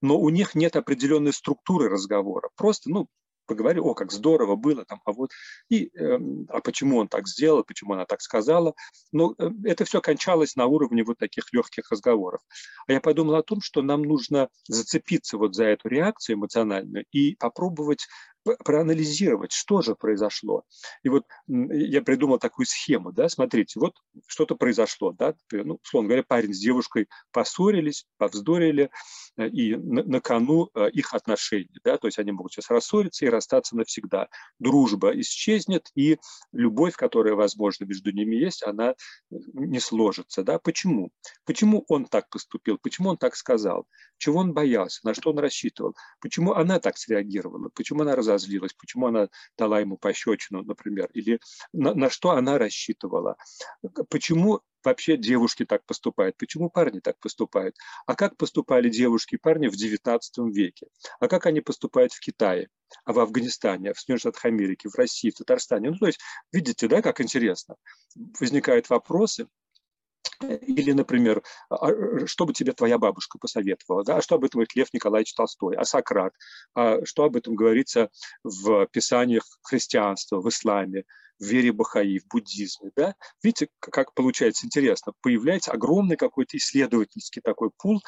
[0.00, 2.50] но у них нет определенной структуры разговора.
[2.56, 3.08] Просто, ну,
[3.46, 5.30] поговорили, о, как здорово было, там, а вот,
[5.68, 8.74] и, э, а почему он так сделал, почему она так сказала.
[9.12, 12.40] Но э, это все кончалось на уровне вот таких легких разговоров.
[12.86, 17.36] А я подумал о том, что нам нужно зацепиться вот за эту реакцию эмоциональную и
[17.36, 18.06] попробовать
[18.64, 20.64] проанализировать, что же произошло.
[21.02, 23.94] И вот я придумал такую схему, да, смотрите, вот
[24.26, 28.90] что-то произошло, да, ну, условно говоря, парень с девушкой поссорились, повздорили,
[29.36, 33.24] э, и на, на кону э, их отношения, да, то есть они могут сейчас рассориться
[33.24, 34.28] и расстаться навсегда.
[34.58, 36.18] Дружба исчезнет, и
[36.52, 38.94] любовь, которая, возможно, между ними есть, она э,
[39.30, 40.58] не сложится, да.
[40.58, 41.10] Почему?
[41.44, 42.78] Почему он так поступил?
[42.78, 43.86] Почему он так сказал?
[44.18, 45.00] Чего он боялся?
[45.04, 45.94] На что он рассчитывал?
[46.20, 47.70] Почему она так среагировала?
[47.74, 48.33] Почему она разозлилась?
[48.34, 51.40] Разозлилась, почему она дала ему пощечину, например, или
[51.72, 53.36] на, на что она рассчитывала,
[54.08, 59.68] почему вообще девушки так поступают, почему парни так поступают, а как поступали девушки и парни
[59.68, 60.20] в XIX
[60.50, 60.88] веке,
[61.20, 62.68] а как они поступают в Китае,
[63.04, 65.90] а в Афганистане, в Соединенных Штатах Америки, в России, в Татарстане.
[65.90, 66.20] Ну, то есть,
[66.52, 67.76] видите, да, как интересно.
[68.38, 69.48] Возникают вопросы,
[70.42, 74.16] или, например, а, а, что бы тебе твоя бабушка посоветовала, да?
[74.16, 76.32] а что об этом говорит Лев Николаевич Толстой, а Сократ,
[76.74, 78.10] а что об этом говорится
[78.42, 81.04] в писаниях христианства, в исламе,
[81.38, 82.90] в вере Бахаи, в буддизме.
[82.96, 83.14] Да?
[83.42, 85.12] Видите, как получается интересно.
[85.20, 88.02] Появляется огромный какой-то исследовательский такой пул,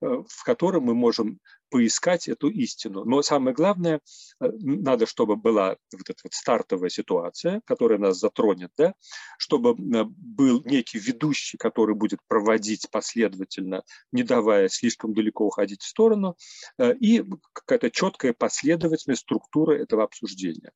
[0.00, 3.04] э, в котором мы можем поискать эту истину.
[3.04, 4.00] Но самое главное,
[4.40, 8.94] э, надо, чтобы была вот эта вот стартовая ситуация, которая нас затронет, да,
[9.38, 15.88] чтобы э, был некий ведущий, который будет проводить последовательно, не давая слишком далеко уходить в
[15.88, 16.36] сторону,
[16.78, 20.72] и какая-то четкая последовательная структура этого обсуждения.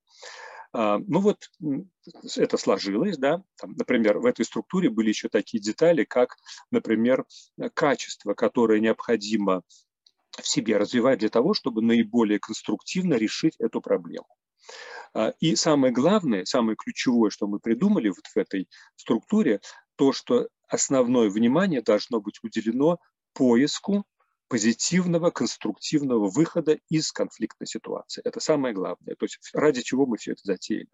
[0.74, 1.50] А, ну вот
[2.36, 6.36] это сложилось, да, Там, например, в этой структуре были еще такие детали, как,
[6.72, 7.24] например,
[7.74, 9.62] качество, которое необходимо
[10.40, 14.26] в себе развивать для того, чтобы наиболее конструктивно решить эту проблему.
[15.12, 19.60] А, и самое главное, самое ключевое, что мы придумали вот в этой структуре,
[19.96, 22.98] то, что основное внимание должно быть уделено
[23.32, 24.04] поиску
[24.48, 28.22] позитивного, конструктивного выхода из конфликтной ситуации.
[28.24, 29.14] Это самое главное.
[29.16, 30.88] То есть ради чего мы все это затеяли.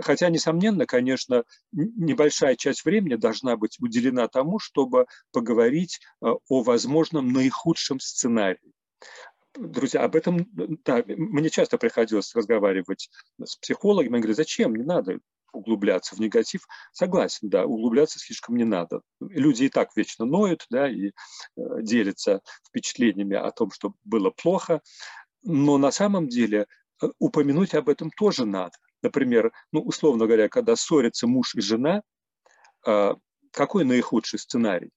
[0.00, 7.32] Хотя, несомненно, конечно, небольшая часть времени должна быть уделена тому, чтобы поговорить э, о возможном
[7.32, 8.72] наихудшем сценарии.
[9.54, 10.46] Друзья, об этом,
[10.84, 13.10] да, мне часто приходилось разговаривать
[13.42, 15.18] с психологами, они говорят, зачем, не надо,
[15.52, 16.66] углубляться в негатив.
[16.92, 19.00] Согласен, да, углубляться слишком не надо.
[19.20, 21.12] Люди и так вечно ноют, да, и э,
[21.80, 24.80] делятся впечатлениями о том, что было плохо.
[25.42, 26.66] Но на самом деле
[27.02, 28.72] э, упомянуть об этом тоже надо.
[29.02, 32.02] Например, ну, условно говоря, когда ссорятся муж и жена,
[32.86, 33.14] э,
[33.52, 34.90] какой наихудший сценарий?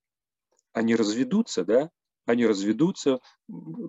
[0.74, 1.90] Они разведутся, да,
[2.26, 3.20] они разведутся,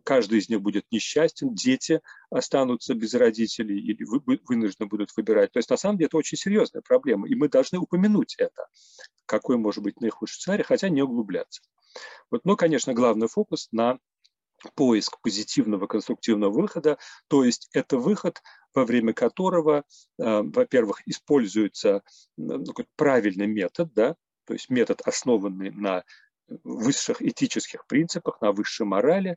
[0.04, 5.52] каждый из них будет несчастен, дети останутся без родителей или вынуждены будут выбирать.
[5.52, 8.66] То есть на самом деле это очень серьезная проблема, и мы должны упомянуть это,
[9.26, 11.62] какой может быть наихудший сценарий, хотя не углубляться.
[12.30, 13.98] Вот, но, конечно, главный фокус на
[14.74, 18.40] поиск позитивного конструктивного выхода, то есть это выход,
[18.74, 19.82] во время которого, э,
[20.18, 22.02] во-первых, используется
[22.36, 22.64] ну,
[22.96, 24.16] правильный метод, да,
[24.46, 26.04] то есть метод, основанный на
[26.64, 29.36] высших этических принципах, на высшей морали,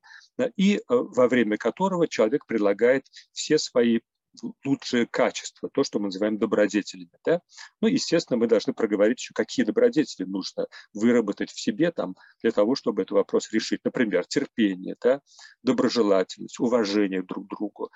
[0.56, 4.00] и э, во время которого человек предлагает все свои
[4.64, 7.10] лучшие качества, то, что мы называем добродетелями.
[7.26, 7.42] Да?
[7.82, 12.76] Ну, естественно, мы должны проговорить еще, какие добродетели нужно выработать в себе там, для того,
[12.76, 13.82] чтобы этот вопрос решить.
[13.84, 15.22] Например, терпение, да?
[15.64, 17.92] доброжелательность, уважение друг к другу,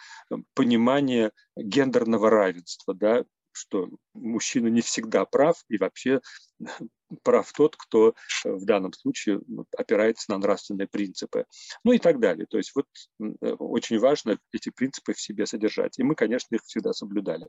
[0.54, 3.24] понимание гендерного равенства, да?
[3.52, 6.22] Что мужчина не всегда прав, и вообще
[7.24, 9.42] прав тот, кто э, в данном случае
[9.78, 11.46] опирается на нравственные принципы,
[11.84, 12.46] ну и так далее.
[12.50, 12.86] То есть вот
[13.20, 17.48] э, очень важно эти принципы в себе содержать, и мы, конечно, их всегда соблюдали.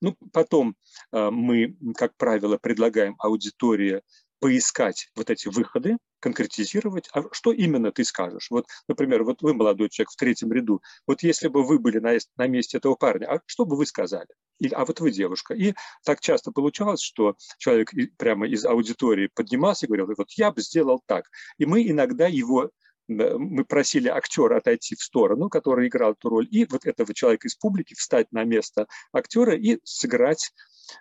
[0.00, 0.76] Ну, потом
[1.12, 4.02] э, мы, как правило, предлагаем аудитории
[4.40, 8.48] поискать вот эти выходы, конкретизировать, а что именно ты скажешь?
[8.50, 12.16] Вот, например, вот вы, молодой человек, в третьем ряду, вот если бы вы были на,
[12.36, 14.28] на месте этого парня, а что бы вы сказали?
[14.58, 15.54] Или, а вот вы девушка.
[15.54, 15.74] И
[16.04, 21.02] так часто получалось, что человек прямо из аудитории поднимался и говорил, вот я бы сделал
[21.06, 21.24] так.
[21.58, 22.70] И мы иногда его
[23.10, 27.56] мы просили актера отойти в сторону, который играл эту роль, и вот этого человека из
[27.56, 30.52] публики встать на место актера и сыграть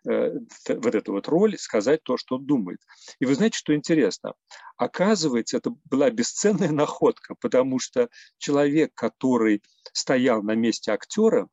[0.04, 2.80] вот эту вот роль, сказать то, что он думает.
[3.19, 4.34] И вы знаете, что интересно?
[4.78, 9.62] Оказывается, это была бесценная находка, потому что человек, который
[9.93, 11.47] стоял на месте актера,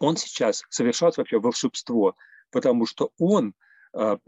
[0.00, 2.16] он сейчас совершал вообще волшебство,
[2.50, 3.54] потому что он
[3.92, 4.18] а,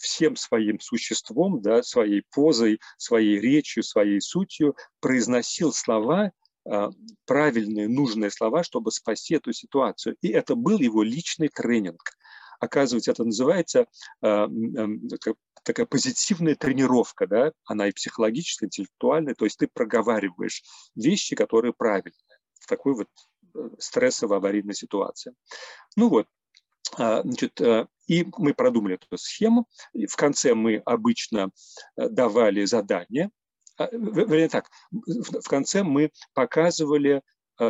[0.00, 6.32] всем своим существом, да, своей позой, своей речью, своей сутью произносил слова,
[6.68, 6.90] а,
[7.26, 10.16] правильные, нужные слова, чтобы спасти эту ситуацию.
[10.22, 12.15] И это был его личный тренинг.
[12.60, 13.86] Оказывается, это называется
[14.22, 14.46] э,
[15.62, 20.62] такая позитивная тренировка, да, она и психологическая, и интеллектуальная, то есть ты проговариваешь
[20.94, 22.14] вещи, которые правильные
[22.60, 23.08] в такой вот
[23.54, 25.34] э, стрессовой аварийной ситуации.
[25.96, 26.26] Ну вот,
[26.96, 29.66] а, Значит, э, и мы продумали эту схему.
[29.92, 31.50] В конце мы обычно
[31.96, 33.30] давали задание.
[33.76, 37.22] А, вернее так, в конце мы показывали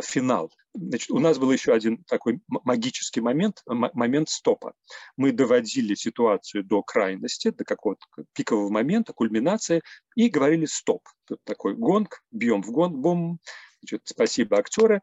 [0.03, 0.51] финал.
[0.79, 4.75] Значит, у нас был еще один такой магический момент, момент стопа.
[5.17, 9.81] Мы доводили ситуацию до крайности, до какого-то пикового момента, кульминации,
[10.17, 11.03] и говорили стоп.
[11.27, 13.41] Тут такой гонг, бьем в гонг, бум,
[13.83, 15.01] Значит, спасибо, актеры,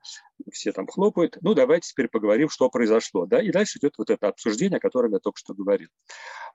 [0.52, 1.38] все там хлопают.
[1.42, 3.26] Ну, давайте теперь поговорим, что произошло.
[3.26, 3.42] Да?
[3.42, 5.88] И дальше идет вот это обсуждение, о котором я только что говорил.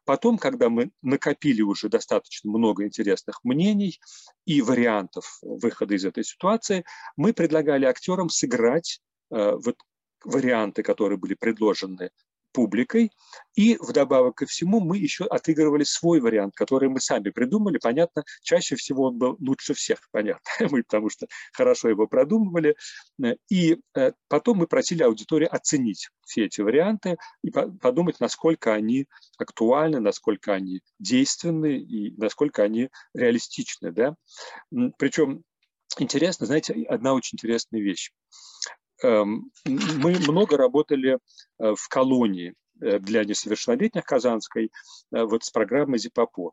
[0.04, 3.98] Потом, когда мы накопили уже достаточно много интересных мнений
[4.44, 6.85] и вариантов выхода из этой ситуации,
[7.16, 9.00] мы предлагали актерам сыграть
[9.31, 9.77] вот
[10.25, 12.11] варианты, которые были предложены
[12.53, 13.12] публикой.
[13.55, 17.79] И вдобавок ко всему мы еще отыгрывали свой вариант, который мы сами придумали.
[17.79, 22.77] Понятно, чаще всего он был лучше всех, понятно, мы потому что хорошо его продумывали.
[23.49, 29.07] И э, потом мы просили аудиторию оценить все эти варианты и подумать, насколько они
[29.38, 33.93] актуальны, насколько они действенны и насколько они реалистичны.
[33.93, 34.17] Да?
[34.99, 35.43] Причем
[35.99, 38.11] интересно, знаете, одна очень интересная вещь.
[39.03, 41.19] Эм, мы много работали
[41.59, 44.73] э, в колонии э, для несовершеннолетних Казанской
[45.13, 46.53] э, вот с программой ЗИПОПО.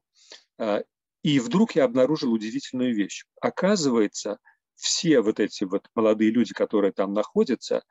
[1.23, 3.25] И вдруг я обнаружил удивительную вещь.
[3.41, 4.37] Оказывается,
[4.75, 7.83] все вот эти вот молодые люди, которые там находятся,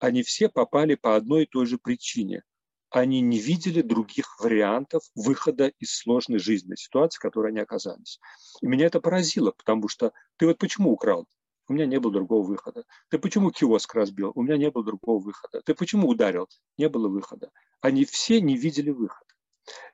[0.00, 2.42] они все попали по одной и той же причине.
[2.90, 8.18] Они не видели других вариантов выхода из сложной жизненной ситуации, в которой они оказались.
[8.60, 11.28] И меня это поразило, потому что ты вот почему украл?
[11.70, 12.82] У меня не было другого выхода.
[13.10, 14.32] Ты почему киоск разбил?
[14.34, 15.62] У меня не было другого выхода.
[15.64, 16.48] Ты почему ударил?
[16.76, 17.52] Не было выхода.
[17.80, 19.32] Они все не видели выхода.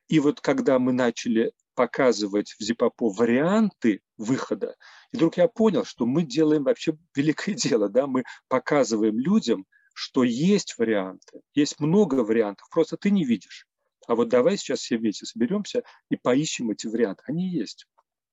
[0.09, 4.75] И вот когда мы начали показывать в Зипапо варианты выхода.
[5.13, 10.25] И вдруг я понял, что мы делаем вообще великое дело, да, мы показываем людям, что
[10.25, 13.67] есть варианты, есть много вариантов, просто ты не видишь.
[14.07, 17.23] А вот давай сейчас все вместе соберемся и поищем эти варианты.
[17.27, 17.87] Они есть.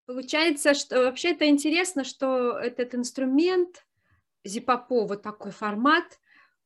[0.06, 3.86] Получается, что вообще это интересно, что этот инструмент
[4.44, 6.20] Зипапо, вот такой формат,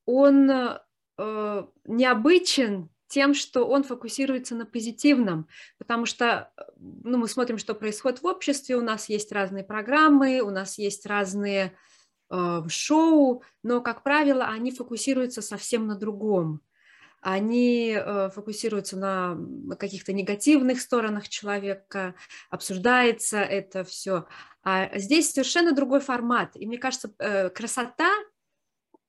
[0.05, 5.47] он э, необычен тем, что он фокусируется на позитивном,
[5.77, 10.49] потому что ну, мы смотрим, что происходит в обществе, у нас есть разные программы, у
[10.49, 11.77] нас есть разные
[12.29, 16.61] э, шоу, но, как правило, они фокусируются совсем на другом.
[17.29, 22.15] Они э, фокусируются на каких-то негативных сторонах человека,
[22.49, 24.27] обсуждается это все.
[24.63, 26.55] А здесь совершенно другой формат.
[26.55, 28.09] И мне кажется, э, красота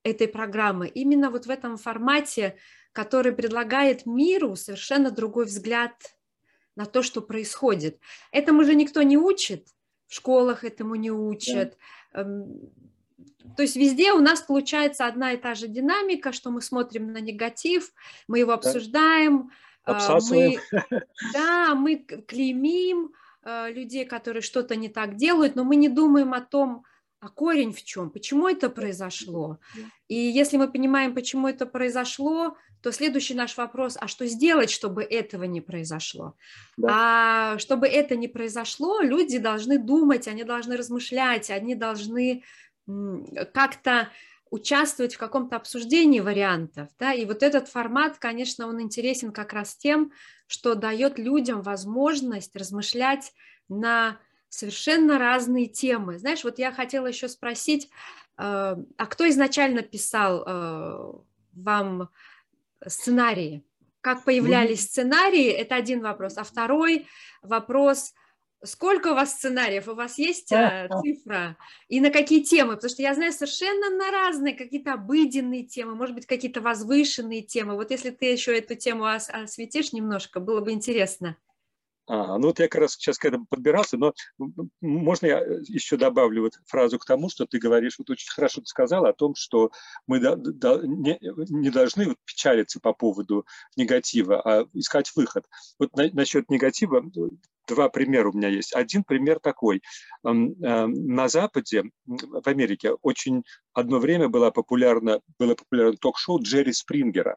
[0.02, 2.56] этой программы именно вот в этом формате,
[2.90, 5.94] который предлагает миру совершенно другой взгляд
[6.74, 8.00] на то, что происходит.
[8.32, 9.68] Этому же никто не учит,
[10.08, 11.78] в школах этому не учат.
[12.12, 12.26] Да.
[13.56, 17.18] То есть везде у нас получается одна и та же динамика, что мы смотрим на
[17.18, 17.92] негатив,
[18.28, 19.50] мы его обсуждаем,
[19.84, 20.18] да.
[20.30, 20.58] мы,
[21.32, 26.40] да, мы клеймим э, людей, которые что-то не так делают, но мы не думаем о
[26.40, 26.84] том,
[27.20, 29.58] а корень в чем, почему это произошло.
[30.06, 35.02] И если мы понимаем, почему это произошло, то следующий наш вопрос, а что сделать, чтобы
[35.02, 36.34] этого не произошло?
[36.76, 36.88] Да.
[37.54, 42.44] А чтобы это не произошло, люди должны думать, они должны размышлять, они должны
[43.52, 44.10] как-то
[44.50, 46.88] участвовать в каком-то обсуждении вариантов.
[46.98, 47.12] Да?
[47.12, 50.12] И вот этот формат, конечно, он интересен как раз тем,
[50.46, 53.32] что дает людям возможность размышлять
[53.68, 56.18] на совершенно разные темы.
[56.18, 57.90] Знаешь, вот я хотела еще спросить,
[58.38, 61.12] э, а кто изначально писал э,
[61.52, 62.08] вам
[62.86, 63.62] сценарии?
[64.00, 65.48] Как появлялись сценарии?
[65.48, 66.38] Это один вопрос.
[66.38, 67.06] А второй
[67.42, 68.14] вопрос–
[68.64, 69.86] Сколько у вас сценариев?
[69.86, 71.56] У вас есть э, цифра?
[71.88, 72.74] И на какие темы?
[72.74, 77.74] Потому что я знаю совершенно на разные, какие-то обыденные темы, может быть, какие-то возвышенные темы.
[77.74, 81.36] Вот если ты еще эту тему ос- осветишь немножко, было бы интересно.
[82.08, 84.14] А, ну вот я как раз сейчас к этому подбирался, но
[84.80, 88.62] можно я э, еще добавлю вот фразу к тому, что ты говоришь, вот очень хорошо
[88.62, 89.70] ты сказала о том, что
[90.06, 95.44] мы до, до, не, не должны вот печалиться по поводу негатива, а искать выход.
[95.78, 97.04] Вот на, насчет негатива
[97.68, 98.74] два примера у меня есть.
[98.74, 99.82] Один пример такой.
[100.22, 107.36] На Западе, в Америке, очень одно время было популярно, было популярно ток-шоу Джерри Спрингера.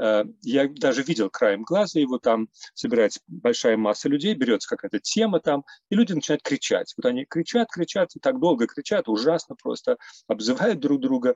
[0.00, 5.40] Э, я даже видел краем глаза его там, собирается большая масса людей, берется какая-то тема
[5.40, 6.92] там, и люди начинают кричать.
[6.96, 9.96] Вот они кричат, кричат, и так долго кричат, ужасно просто,
[10.28, 11.34] обзывают друг друга.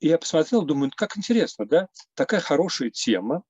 [0.00, 3.42] И я посмотрел, думаю, как интересно, да, такая хорошая тема,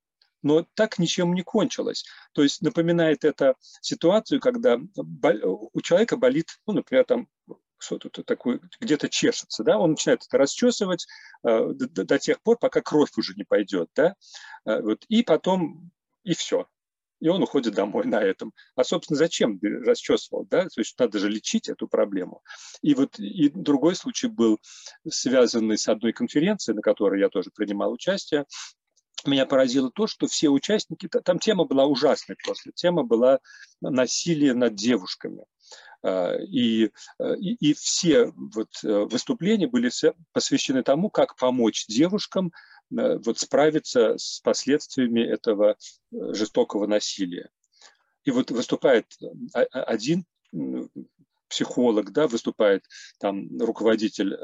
[0.42, 2.04] но так ничем не кончилось.
[2.32, 4.78] То есть напоминает это ситуацию, когда
[5.42, 7.28] у человека болит, ну, например, там
[7.78, 11.06] что-то такое, где-то чешется, да, он начинает это расчесывать
[11.44, 14.14] э, до, до тех пор, пока кровь уже не пойдет, да,
[14.66, 15.90] э, вот, и потом,
[16.22, 16.66] и все,
[17.20, 18.52] и он уходит домой на этом.
[18.74, 22.42] А, собственно, зачем расчесывал, да, то есть надо же лечить эту проблему.
[22.82, 24.58] И вот и другой случай был
[25.08, 28.46] связанный с одной конференцией, на которой я тоже принимал участие,
[29.26, 33.40] меня поразило то, что все участники, там тема была ужасная просто, тема была
[33.80, 35.44] насилие над девушками.
[36.02, 39.90] А, и, э, и, и все вот э, выступления были
[40.32, 42.52] посвящены тому, как помочь девушкам
[42.90, 45.76] э, вот справиться с последствиями этого
[46.10, 47.50] жестокого насилия.
[48.24, 49.06] И вот выступает
[49.52, 50.26] один
[51.48, 52.84] психолог, да, выступает
[53.18, 54.36] там руководитель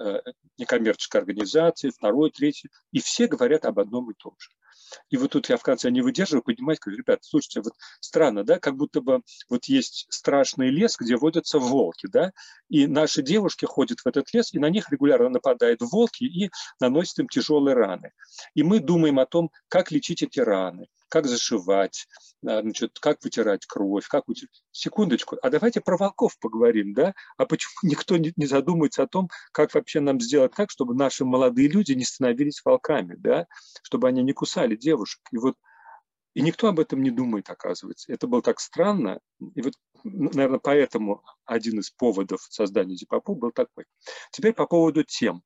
[0.56, 4.48] некоммерческой организации, второй, третий, и все говорят об одном и том же.
[5.10, 8.58] И вот тут я в конце не выдерживаю, поднимаюсь, говорю, ребята, слушайте, вот странно, да,
[8.58, 12.32] как будто бы вот есть страшный лес, где водятся волки, да,
[12.68, 17.18] и наши девушки ходят в этот лес, и на них регулярно нападают волки и наносят
[17.18, 18.12] им тяжелые раны.
[18.54, 22.06] И мы думаем о том, как лечить эти раны, как зашивать,
[22.46, 24.62] а, значит, как вытирать кровь, как вытирать...
[24.72, 27.14] Секундочку, а давайте про волков поговорим, да?
[27.36, 31.68] А почему никто не задумывается о том, как вообще нам сделать так, чтобы наши молодые
[31.68, 33.46] люди не становились волками, да?
[33.82, 35.20] Чтобы они не кусали девушек.
[35.32, 35.56] И вот
[36.36, 38.12] и никто об этом не думает, оказывается.
[38.12, 39.20] Это было так странно.
[39.54, 39.72] И вот,
[40.04, 43.86] наверное, поэтому один из поводов создания Зипапу был такой.
[44.32, 45.42] Теперь по поводу тем.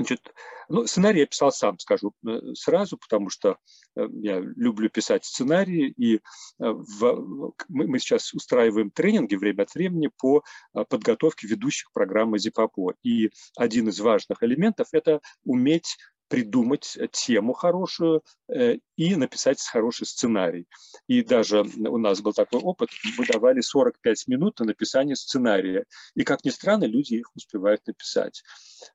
[0.00, 0.32] Значит,
[0.70, 3.58] ну, сценарий я писал сам, скажу э, сразу, потому что
[3.96, 6.20] э, я люблю писать сценарии, и э,
[6.58, 12.94] в, мы сейчас устраиваем тренинги время от времени по подготовке ведущих программы ЗИПАПО.
[13.02, 15.98] И один из важных элементов– это уметь
[16.30, 20.66] придумать тему хорошую э, и написать хороший сценарий.
[21.08, 22.88] И даже у нас был такой опыт,
[23.18, 25.84] мы давали 45 минут на написание сценария.
[26.14, 28.42] И, как ни странно, люди их успевают написать.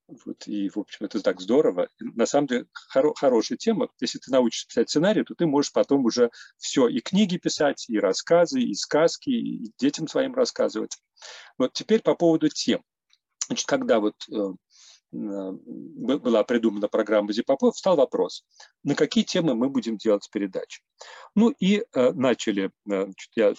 [0.07, 0.47] Вот.
[0.47, 1.89] И, в общем, это так здорово.
[1.99, 3.89] На самом деле, хоро- хорошая тема.
[3.99, 7.99] Если ты научишься писать сценарий, то ты можешь потом уже все, и книги писать, и
[7.99, 10.97] рассказы, и сказки, и детям своим рассказывать.
[11.57, 12.81] Вот теперь по поводу тем.
[13.47, 14.53] Значит, когда вот э,
[15.11, 18.43] была придумана программа Зипопов, встал вопрос,
[18.83, 20.81] на какие темы мы будем делать передачи.
[21.35, 23.53] Ну и э, начали, э, я,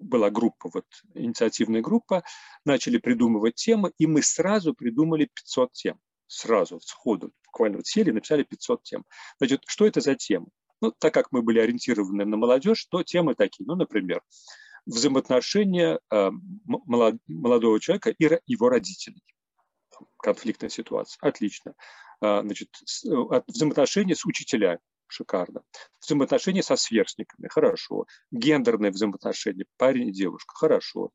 [0.00, 0.84] была группа, вот
[1.14, 2.24] инициативная группа,
[2.64, 5.98] начали придумывать темы, и мы сразу придумали 500 тем.
[6.26, 9.04] Сразу, сходу, буквально вот сели, написали 500 тем.
[9.38, 10.46] Значит, что это за темы?
[10.80, 14.22] Ну, так как мы были ориентированы на молодежь, то темы такие, ну, например,
[14.86, 16.30] взаимоотношения э,
[17.26, 19.22] молодого человека и его родителей
[20.18, 21.18] конфликтная ситуация.
[21.20, 21.74] Отлично.
[22.20, 22.68] А, значит,
[23.06, 24.80] э, взаимоотношения с учителями.
[25.06, 25.62] Шикарно.
[26.00, 27.48] Взаимоотношения со сверстниками.
[27.48, 28.06] Хорошо.
[28.30, 29.66] Гендерные взаимоотношения.
[29.76, 30.54] Парень и девушка.
[30.54, 31.10] Хорошо.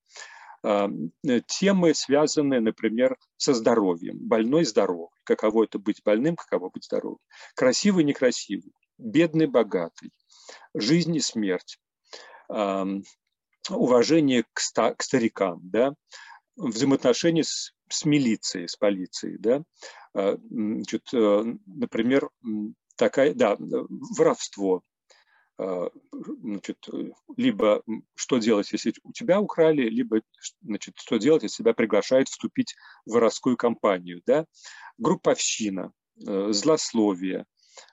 [0.64, 0.90] А,
[1.28, 4.18] э, темы, связанные, например, со здоровьем.
[4.20, 5.10] Больной здоровый.
[5.24, 7.20] Каково это быть больным, каково быть здоровым.
[7.56, 8.74] Красивый, некрасивый.
[8.98, 10.12] Бедный, богатый.
[10.74, 11.80] Жизнь и смерть.
[13.70, 14.60] Уважение к,
[15.02, 15.60] старикам.
[15.64, 15.94] Да?
[16.60, 19.64] Взаимоотношения с с милицией, с полицией, да,
[20.14, 22.30] а, значит, э, например,
[22.96, 24.84] такая, да, воровство,
[25.58, 26.88] а, значит,
[27.36, 27.84] либо
[28.16, 30.22] что делать, если у тебя украли, либо
[30.62, 34.46] значит, что делать, если тебя приглашают вступить в воровскую компанию, да,
[34.98, 35.92] групповщина,
[36.26, 37.46] э, злословие,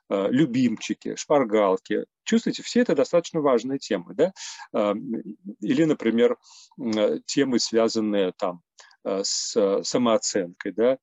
[0.08, 2.04] любимчики, шпаргалки.
[2.24, 4.32] Чувствуете, все это достаточно важные темы, да?
[4.72, 4.94] А,
[5.60, 6.36] или, например,
[7.26, 8.62] темы, связанные там
[9.06, 10.98] Э, с самооценкой, да,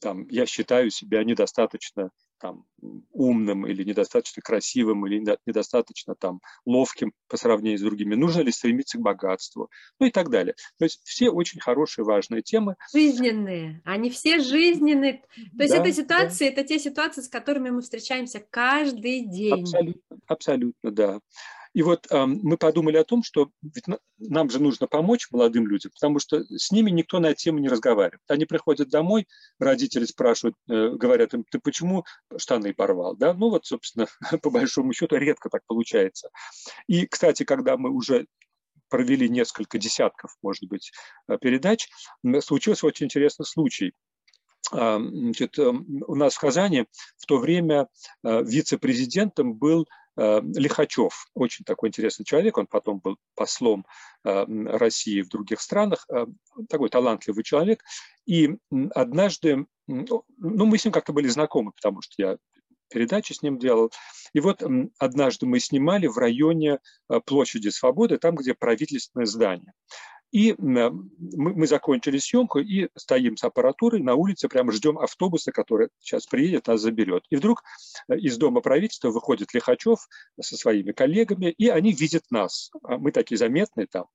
[0.00, 2.64] там, я считаю себя недостаточно там,
[3.12, 8.98] умным или недостаточно красивым или недостаточно там, ловким по сравнению с другими, нужно ли стремиться
[8.98, 10.54] к богатству, ну и так далее.
[10.78, 12.76] То есть все очень хорошие, важные темы.
[12.92, 15.24] Жизненные, они все жизненные.
[15.56, 16.52] То есть да, это ситуации, да.
[16.52, 19.62] это те ситуации, с которыми мы встречаемся каждый день.
[19.62, 21.20] Абсолютно, абсолютно, да.
[21.74, 23.84] И вот э, мы подумали о том, что ведь
[24.18, 27.68] нам же нужно помочь молодым людям, потому что с ними никто на эту тему не
[27.68, 28.22] разговаривает.
[28.28, 29.26] Они приходят домой,
[29.58, 32.04] родители спрашивают, э, говорят им, ты почему
[32.36, 33.16] штаны порвал?
[33.16, 33.34] Да?
[33.34, 34.06] Ну вот, собственно,
[34.42, 36.30] по большому счету редко так получается.
[36.86, 38.26] И, кстати, когда мы уже
[38.88, 40.92] провели несколько десятков, может быть,
[41.28, 41.88] э, передач,
[42.40, 43.92] случился очень интересный случай.
[44.70, 46.84] Значит, эм, у нас в Казани
[47.16, 47.88] в то время
[48.22, 49.88] э, вице-президентом был
[50.18, 53.86] Лихачев, очень такой интересный человек, он потом был послом
[54.24, 56.26] э, России в других странах, э,
[56.68, 57.84] такой талантливый человек.
[58.26, 58.56] И
[58.94, 62.36] однажды, ну, мы с ним как-то были знакомы, потому что я
[62.90, 63.92] передачи с ним делал.
[64.32, 64.62] И вот
[64.98, 66.80] однажды мы снимали в районе
[67.26, 69.72] площади Свободы, там, где правительственное здание.
[70.30, 75.88] И мы, мы закончили съемку и стоим с аппаратурой на улице, прямо ждем автобуса, который
[76.00, 77.24] сейчас приедет, нас заберет.
[77.30, 77.62] И вдруг
[78.08, 80.06] э, из дома правительства выходит Лихачев
[80.40, 82.70] со своими коллегами, и они видят нас.
[82.82, 84.06] А мы такие заметные там,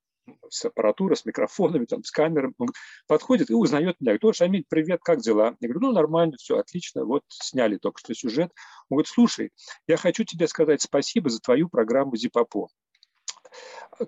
[0.48, 2.54] с аппаратурой, с микрофонами, там, с камерами.
[2.58, 2.68] Он
[3.06, 4.16] подходит и узнает меня.
[4.16, 5.56] Говорит, Шамиль, привет, как дела?
[5.60, 8.52] Я говорю, ну, нормально, все, отлично, вот сняли только что сюжет.
[8.88, 9.50] Он говорит, слушай,
[9.86, 12.68] я хочу тебе сказать спасибо за твою программу Зипопо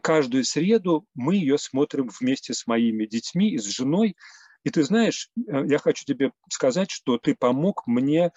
[0.03, 4.17] каждую среду мы ее смотрим вместе с моими детьми и с женой.
[4.65, 8.33] И ты знаешь, э, я хочу тебе сказать, что ты помог мне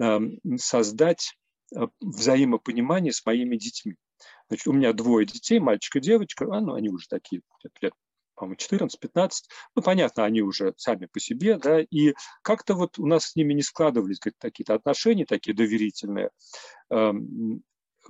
[0.00, 1.36] эм, создать
[1.74, 3.96] э, взаимопонимание с моими детьми.
[4.48, 7.42] Значит, у меня двое детей, мальчик и девочка, а, ну, они уже такие,
[7.80, 7.92] лет,
[8.34, 9.30] по-моему, 14-15,
[9.74, 13.52] ну, понятно, они уже сами по себе, да, и как-то вот у нас с ними
[13.54, 16.30] не складывались какие-то отношения такие доверительные.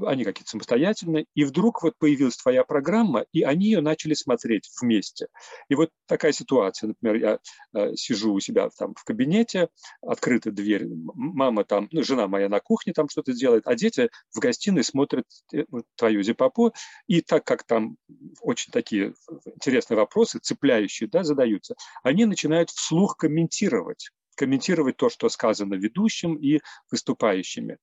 [0.00, 5.28] Они какие-то самостоятельные, и вдруг вот появилась твоя программа, и они ее начали смотреть вместе.
[5.68, 7.38] И вот такая ситуация, например, я
[7.74, 9.68] э, сижу у себя там в кабинете,
[10.02, 14.38] открыта дверь, мама там, ну, жена моя на кухне там что-то делает, а дети в
[14.38, 15.64] гостиной смотрят э,
[15.96, 16.72] твою зипопо,
[17.06, 17.96] и так как там
[18.40, 19.14] очень такие
[19.44, 26.60] интересные вопросы, цепляющие, да, задаются, они начинают вслух комментировать комментировать то, что сказано ведущим и
[26.90, 27.78] выступающими.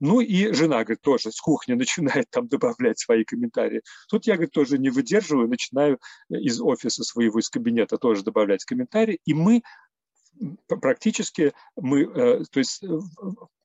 [0.00, 3.82] Ну и жена, говорит, тоже с кухни начинает там добавлять свои комментарии.
[4.08, 5.98] Тут я, говорит, тоже не выдерживаю, начинаю
[6.28, 9.62] из офиса своего, из кабинета тоже добавлять комментарии, и мы
[10.66, 12.88] практически, мы, э, то есть э,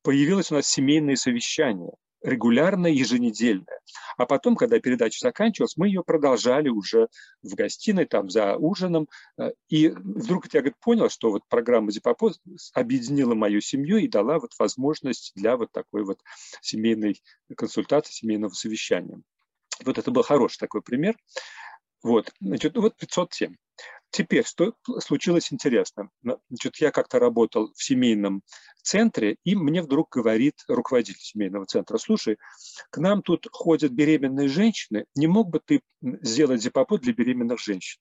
[0.04, 1.92] появилось у нас семейное совещание–
[2.28, 3.80] регулярная, еженедельная.
[4.18, 7.08] А потом, когда передача заканчивалась, мы ее продолжали уже
[7.42, 9.08] в гостиной, там, за ужином.
[9.38, 12.34] Э, и вдруг я говорит, понял, что вот программа Зипопо
[12.74, 16.20] объединила мою семью и дала вот возможность для вот такой вот
[16.62, 17.22] семейной
[17.56, 19.22] консультации, семейного совещания.
[19.86, 21.16] Вот это был хороший такой пример.
[22.04, 23.56] Вот, значит, ну вот 507.
[24.10, 26.10] Теперь, что случилось интересно.
[26.49, 28.41] Значит, я как-то работал в семейном
[28.82, 32.38] центре, и мне вдруг говорит руководитель семейного центра, слушай,
[32.89, 37.99] к нам тут ходят беременные женщины, не мог бы ты сделать зипопод для беременных женщин?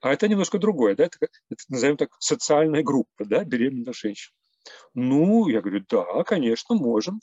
[0.00, 4.32] А это немножко другое, да, это, это назовем так, социальная группа, да, беременных женщин.
[4.94, 7.20] Ну, я говорю, да, конечно, можем.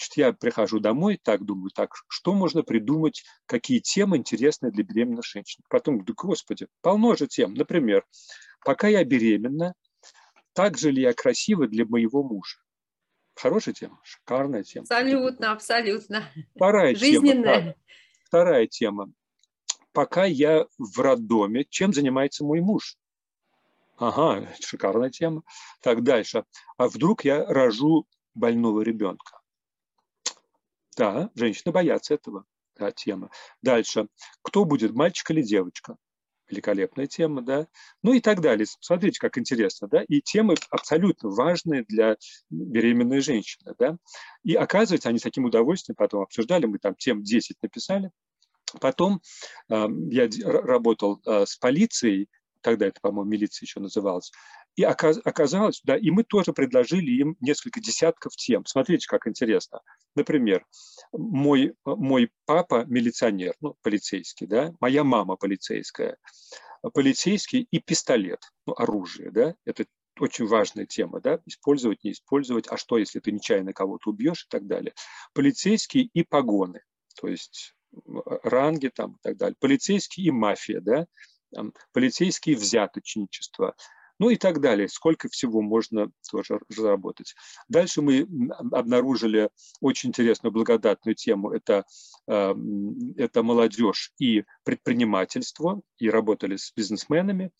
[0.00, 5.26] Значит, я прихожу домой, так думаю, так, что можно придумать, какие темы интересны для беременных
[5.26, 5.62] женщин.
[5.68, 7.52] Потом говорю, господи, полно же тем.
[7.52, 8.06] Например,
[8.64, 9.74] пока я беременна,
[10.54, 12.60] так же ли я красива для моего мужа?
[13.34, 14.84] Хорошая тема, шикарная тема.
[14.84, 16.24] Абсолютно, абсолютно.
[16.56, 17.60] Вторая Жизненная.
[17.60, 17.74] тема.
[18.24, 19.12] Вторая тема.
[19.92, 22.96] Пока я в роддоме, чем занимается мой муж?
[23.98, 25.42] Ага, шикарная тема.
[25.82, 26.44] Так, дальше.
[26.78, 29.39] А вдруг я рожу больного ребенка?
[30.96, 32.44] Да, женщины боятся этого.
[32.78, 33.30] Да, тема.
[33.62, 34.08] Дальше.
[34.42, 35.96] Кто будет, мальчик или девочка?
[36.48, 37.68] Великолепная тема, да.
[38.02, 38.66] Ну и так далее.
[38.80, 40.02] Смотрите, как интересно, да.
[40.08, 42.16] И темы абсолютно важные для
[42.48, 43.96] беременной женщины, да.
[44.42, 48.10] И оказывается, они с таким удовольствием потом обсуждали, мы там тем 10 написали.
[48.80, 49.20] Потом
[49.68, 52.28] э, я работал э, с полицией,
[52.60, 54.32] тогда это, по-моему, милиция еще называлась,
[54.80, 58.64] и оказалось, да, и мы тоже предложили им несколько десятков тем.
[58.64, 59.80] Смотрите, как интересно.
[60.14, 60.64] Например,
[61.12, 66.16] мой, мой папа милиционер, ну, полицейский, да, моя мама полицейская,
[66.94, 69.84] полицейский и пистолет, ну, оружие, да, это
[70.18, 74.48] очень важная тема, да, использовать, не использовать, а что, если ты нечаянно кого-то убьешь и
[74.48, 74.94] так далее.
[75.34, 76.80] Полицейские и погоны,
[77.20, 77.74] то есть
[78.44, 79.56] ранги там и так далее.
[79.60, 81.06] Полицейские и мафия, да,
[81.52, 83.74] там, полицейские взяточничество,
[84.20, 84.86] ну и так далее.
[84.88, 87.34] Сколько всего можно тоже разработать.
[87.68, 88.28] Дальше мы
[88.70, 89.48] обнаружили
[89.80, 91.50] очень интересную благодатную тему.
[91.50, 91.84] Это,
[92.28, 92.54] э,
[93.16, 97.50] это молодежь и предпринимательство, и работали с бизнесменами.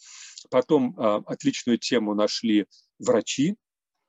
[0.50, 2.66] Потом э, отличную тему нашли
[2.98, 3.56] врачи,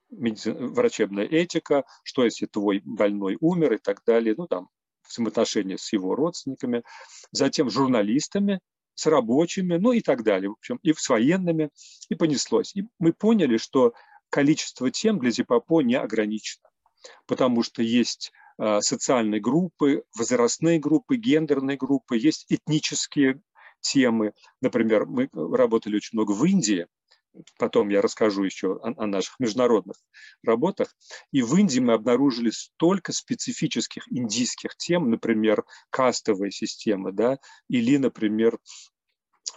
[0.09, 4.67] врачебная этика, что если твой больной умер и так далее, ну там
[5.09, 6.83] взаимоотношения с его родственниками,
[7.31, 8.59] затем журналистами,
[9.01, 11.69] с рабочими, ну и так далее, в общем, и с военными,
[12.09, 12.75] и понеслось.
[12.75, 13.93] И мы поняли, что
[14.29, 16.69] количество тем для Зипопо не ограничено,
[17.25, 23.41] потому что есть а, социальные группы, возрастные группы, гендерные группы, есть этнические
[23.79, 24.33] темы.
[24.61, 26.85] Например, мы работали очень много в Индии,
[27.57, 29.97] потом я расскажу еще о, о наших международных
[30.43, 30.95] работах.
[31.31, 38.57] И в Индии мы обнаружили столько специфических индийских тем, например, кастовая система, да, или, например,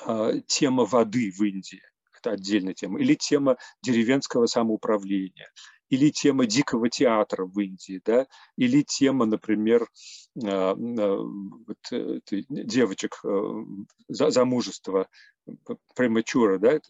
[0.04, 1.82] а, тема воды в Индии,
[2.18, 5.50] это отдельная тема, или тема деревенского самоуправления,
[5.90, 8.26] или тема дикого театра в Индии, да,
[8.56, 9.88] или тема, например,
[10.42, 13.64] а, а, вот, э, девочек э,
[14.08, 15.08] замужества
[15.94, 16.80] прематура, да,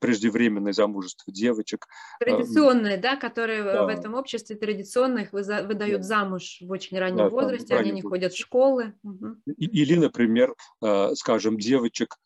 [0.00, 1.86] преждевременное замужество девочек.
[2.18, 3.84] Традиционное, да, которые да.
[3.84, 6.06] в этом обществе традиционно их выдают да.
[6.06, 8.94] замуж в очень раннем да, возрасте, они не ходят в школы.
[9.46, 10.54] Или, например,
[11.14, 12.16] скажем, девочек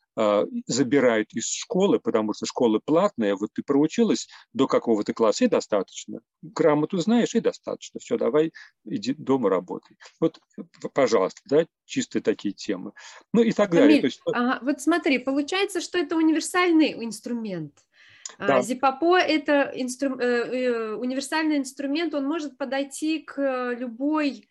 [0.66, 6.20] забирают из школы, потому что школы платные, вот ты проучилась до какого-то класса, и достаточно.
[6.42, 8.00] Грамоту знаешь, и достаточно.
[8.00, 8.52] Все, давай,
[8.84, 9.96] иди дома работай.
[10.20, 10.40] Вот,
[10.92, 12.92] пожалуйста, да, чистые такие темы.
[13.32, 14.00] Ну и так далее.
[14.00, 14.20] есть...
[14.26, 17.74] ага, вот смотри, получается, что это универсальный инструмент.
[18.38, 18.62] А, да.
[18.62, 20.18] Зипопо– это инстру...
[20.18, 24.50] Э, э, универсальный инструмент, он может подойти к любой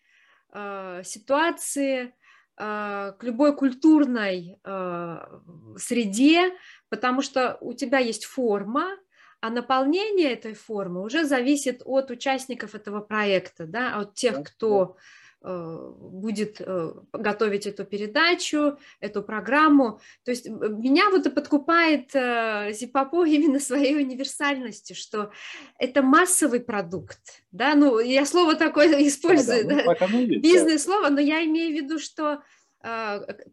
[0.50, 2.12] а, ситуации, а,
[2.58, 5.40] к любой культурной а,
[5.76, 6.50] среде,
[6.88, 8.96] потому что у тебя есть форма,
[9.40, 14.94] а наполнение этой формы уже зависит от участников этого проекта, да, от тех, кто а,
[15.42, 20.00] будет э, готовить эту передачу, эту программу.
[20.24, 25.30] То есть меня вот и подкупает э, Зипапо именно своей универсальностью, что
[25.78, 27.20] это массовый продукт.
[27.52, 27.74] Да?
[27.74, 32.42] Ну, я слово такое использую, да, да, да, бизнес-слово, но я имею в виду, что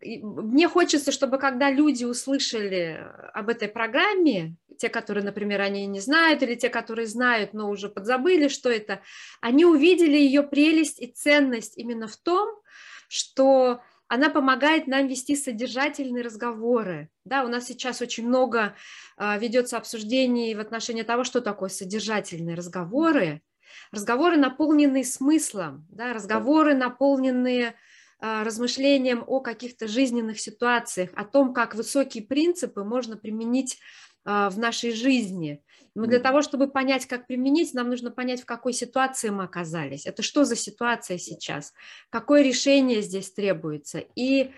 [0.02, 6.44] мне хочется, чтобы когда люди услышали об этой программе, те, которые, например, они не знают,
[6.44, 9.02] или те, которые знают, но уже подзабыли, что это,
[9.42, 12.62] они увидели ее прелесть и ценность именно в том,
[13.08, 17.10] что она помогает нам вести содержательные разговоры.
[17.24, 18.76] Да, у нас сейчас очень много
[19.18, 23.42] а, ведется обсуждений в отношении того, что такое содержательные разговоры,
[23.92, 27.76] разговоры, наполненные смыслом, да, разговоры, наполненные
[28.22, 33.80] э, размышлением о каких-то жизненных ситуациях, о том, как высокие принципы можно применить
[34.26, 35.62] в нашей жизни.
[35.94, 40.06] Но для того, чтобы понять, как применить, нам нужно понять, в какой ситуации мы оказались.
[40.06, 41.74] Это что за ситуация сейчас?
[42.10, 44.00] Какое решение здесь требуется?
[44.16, 44.52] И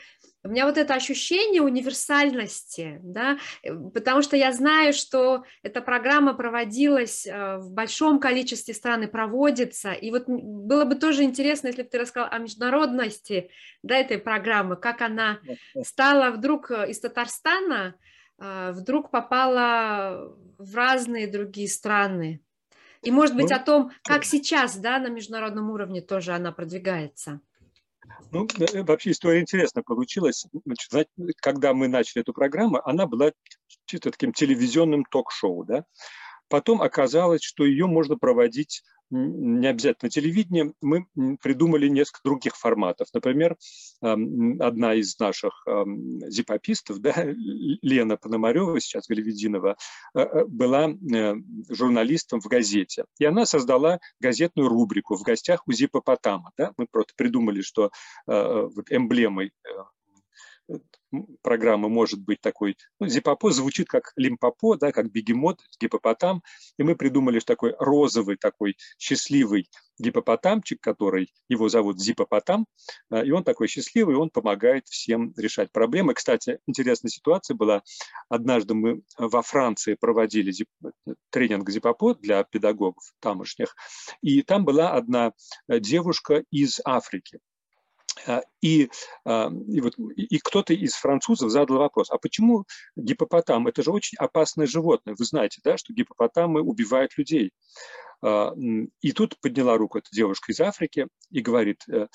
[0.47, 6.33] у меня вот это ощущение универсальности, да, э, потому что я знаю, что эта программа
[6.33, 11.83] проводилась э, в большом количестве стран и проводится, и вот было бы тоже интересно, если
[11.83, 13.49] бы ты рассказал о международности
[13.83, 15.39] да, этой программы, как она
[15.83, 17.95] стала вдруг э, из Татарстана,
[18.37, 22.41] вдруг попала в разные другие страны.
[23.01, 27.41] И, может быть, ну, о том, как сейчас да, на международном уровне тоже она продвигается.
[28.31, 30.45] Ну, э, вообще история интересная получилась.
[30.65, 33.31] Значит, когда мы начали эту программу, она была
[33.85, 35.63] чисто таким телевизионным ток-шоу.
[35.63, 35.85] Да?
[36.49, 41.07] Потом оказалось, что ее можно проводить не обязательно телевидение, мы
[41.41, 43.07] придумали несколько других форматов.
[43.13, 43.55] Например,
[44.01, 45.65] одна из наших
[46.27, 47.13] зипопистов, да,
[47.81, 49.77] Лена Пономарева, сейчас Галевединова,
[50.13, 51.35] э, э, была э,
[51.69, 53.05] журналистом в газете.
[53.19, 56.51] И она создала газетную рубрику «В гостях у Зипопотама».
[56.57, 56.73] Да?
[56.77, 57.91] Мы просто придумали, что
[58.27, 59.51] эмблемой
[61.41, 66.43] программы может быть такой, ну, зипопо звучит как лимпопо, да, как бегемот, гипопотам,
[66.77, 72.67] и мы придумали такой розовый, такой счастливый гипопотамчик, который, его зовут Зипопотам,
[73.09, 76.13] э, и он такой счастливый, он помогает всем решать проблемы.
[76.13, 77.81] Кстати, интересная ситуация была,
[78.29, 80.67] однажды мы во Франции проводили зип,
[81.29, 83.75] тренинг Зипопо для педагогов тамошних,
[84.21, 85.33] и там была одна
[85.67, 87.39] э, девушка из Африки,
[88.61, 88.89] и,
[89.25, 92.65] а, и, вот, и кто-то из французов задал вопрос, а почему
[92.95, 93.67] гипопотам?
[93.67, 95.15] Это же очень опасное животное.
[95.17, 97.51] Вы знаете, да, что гипопотамы убивают людей.
[98.21, 98.53] А,
[99.01, 102.07] и тут подняла руку эта девушка из Африки и говорит, э,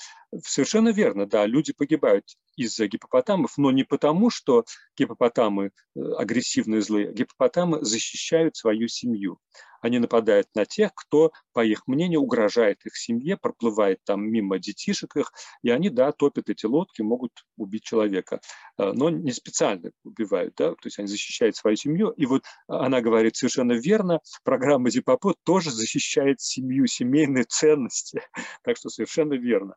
[0.43, 2.25] совершенно верно, да, люди погибают
[2.55, 4.65] из-за гипопотамов, но не потому, что
[4.97, 9.39] гипопотамы э, агрессивные злые, гипопотамы защищают свою семью.
[9.81, 15.17] Они нападают на тех, кто, по их мнению, угрожает их семье, проплывает там мимо детишек
[15.17, 18.39] их, и они, да, топят эти лодки, могут убить человека.
[18.77, 22.09] Э, но не специально убивают, да, то есть они защищают свою семью.
[22.11, 25.92] И вот она говорит совершенно верно, программа Зипопо тоже защищает
[26.41, 28.21] семью, семейные ценности.
[28.63, 29.75] Так что совершенно верно.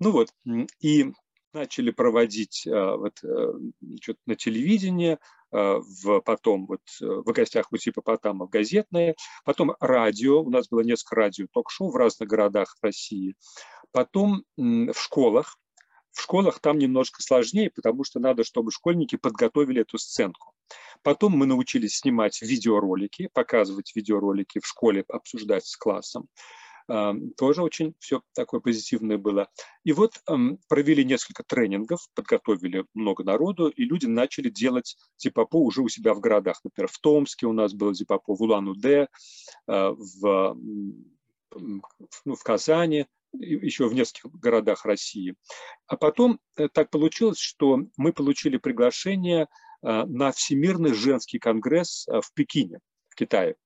[0.00, 0.28] Ну вот,
[0.80, 1.12] и
[1.52, 3.52] начали проводить а, вот, э,
[4.26, 5.18] на телевидении,
[5.50, 10.80] а, в, потом вот э, в гостях у Сипопотама газетные, потом радио, у нас было
[10.80, 13.34] несколько радио-ток-шоу в разных городах России,
[13.92, 15.58] потом в школах,
[16.12, 20.52] в школах там немножко сложнее, потому что надо, чтобы школьники подготовили эту сценку.
[21.02, 26.28] Потом мы научились снимать видеоролики, показывать видеоролики в школе, обсуждать с классом
[27.36, 29.48] тоже очень все такое позитивное было.
[29.84, 30.22] И вот
[30.68, 36.20] провели несколько тренингов, подготовили много народу, и люди начали делать зипапо уже у себя в
[36.20, 36.60] городах.
[36.64, 39.08] Например, в Томске у нас было зипапо, в Улан-Удэ,
[39.66, 40.56] а, в,
[41.54, 45.34] ну, в Казани, еще в нескольких городах России.
[45.86, 49.48] А потом э, так получилось, что мы получили приглашение
[49.82, 53.56] а, на Всемирный женский конгресс а, в Пекине, в Китае.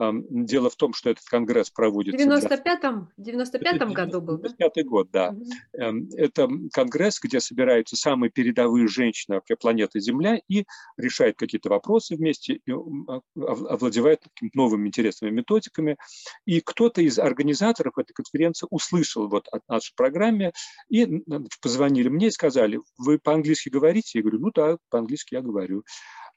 [0.00, 2.24] Дело в том, что этот конгресс проводится...
[2.24, 5.30] В 95-м 95 году был, 95 год, да.
[5.30, 6.16] Угу.
[6.16, 10.64] Это конгресс, где собираются самые передовые женщины вообще планеты Земля и
[10.96, 14.22] решают какие-то вопросы вместе, и а, овладевают
[14.54, 15.98] новыми интересными методиками.
[16.46, 20.52] И кто-то из организаторов этой конференции услышал вот о нашей программе
[20.88, 21.22] и
[21.60, 24.18] позвонили мне и сказали, вы по-английски говорите?
[24.18, 25.84] Я говорю, ну да, по-английски я говорю.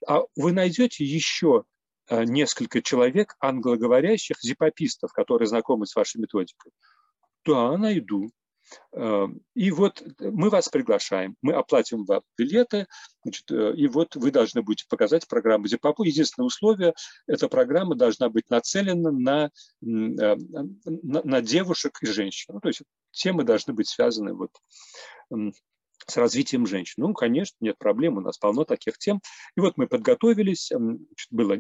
[0.06, 1.64] А вы найдете еще
[2.10, 6.72] несколько человек англоговорящих зипопистов, которые знакомы с вашей методикой.
[7.46, 8.32] Да, найду.
[8.96, 12.88] Э, и вот мы вас приглашаем, мы оплатим вам билеты,
[13.24, 16.04] значит, э, и вот вы должны будете показать программу ЗИПАПУ.
[16.04, 16.94] Единственное условие,
[17.28, 19.50] эта программа должна быть нацелена на,
[19.82, 20.36] на,
[21.02, 22.54] на девушек и женщин.
[22.56, 22.82] Ну, то есть
[23.12, 24.52] темы должны быть связаны вот
[26.08, 26.96] с развитием женщин.
[26.98, 29.22] Ну, конечно, нет проблем, у нас полно таких тем.
[29.56, 30.72] И вот мы подготовились,
[31.32, 31.58] было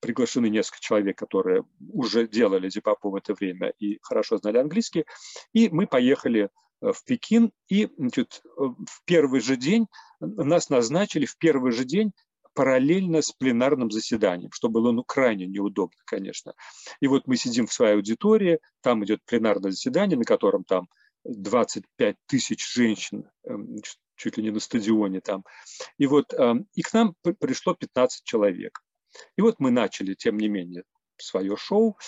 [0.00, 5.04] приглашены несколько человек, которые уже делали зипапу в это время и хорошо знали английский,
[5.52, 6.50] и мы поехали
[6.82, 9.86] э, в Пекин, и значит, э, в первый же день
[10.20, 12.12] нас назначили в первый же день
[12.56, 16.54] параллельно с пленарным заседанием, что было ну, крайне неудобно, конечно.
[17.00, 20.88] И вот мы сидим в своей аудитории, там идет пленарное заседание, на котором там
[21.28, 23.78] 25 тысяч женщин, эм,
[24.16, 25.44] чуть ли не на стадионе там.
[25.98, 28.80] И вот эм, и к нам пришло 15 человек.
[29.36, 30.84] И вот мы начали, тем не менее,
[31.18, 31.98] свое шоу.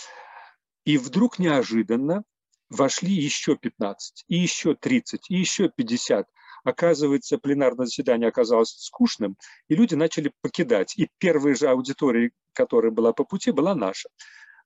[0.85, 2.25] И вдруг неожиданно
[2.71, 6.29] вошли еще 15, и еще 30, и еще 50.
[6.65, 9.37] Оказывается, пленарное заседание оказалось скучным,
[9.69, 10.99] и люди начали покидать.
[10.99, 14.09] И первая же аудитория, которая была по пути, была наша.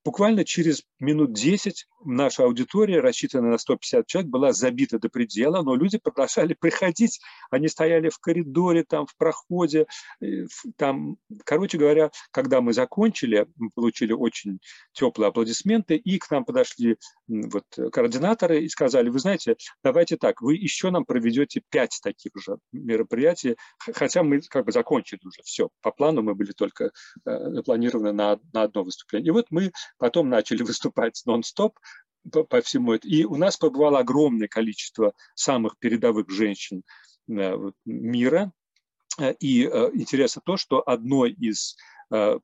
[0.05, 5.77] Буквально через минут 10 наша аудитория, рассчитанная на 150 человек, была забита до предела, но
[5.77, 7.21] люди продолжали приходить.
[7.51, 9.87] Они стояли в коридоре, там, в проходе.
[10.21, 10.47] Э,
[10.77, 11.19] там.
[11.45, 14.59] Короче говоря, когда мы закончили, мы получили очень
[14.93, 16.97] теплые аплодисменты, и к нам подошли
[17.29, 22.57] вот, координаторы и сказали, вы знаете, давайте так, вы еще нам проведете пять таких же
[22.73, 25.69] мероприятий, хотя мы как бы закончили уже все.
[25.81, 26.91] По плану мы были только
[27.25, 29.29] э, запланированы на, на одно выступление.
[29.29, 31.79] И вот мы потом начали выступать нон-стоп
[32.31, 33.13] по, по всему этому.
[33.13, 36.83] И у нас побывало огромное количество самых передовых женщин
[37.29, 38.53] э, мира.
[39.19, 41.77] Э, и э, интересно то, что одной из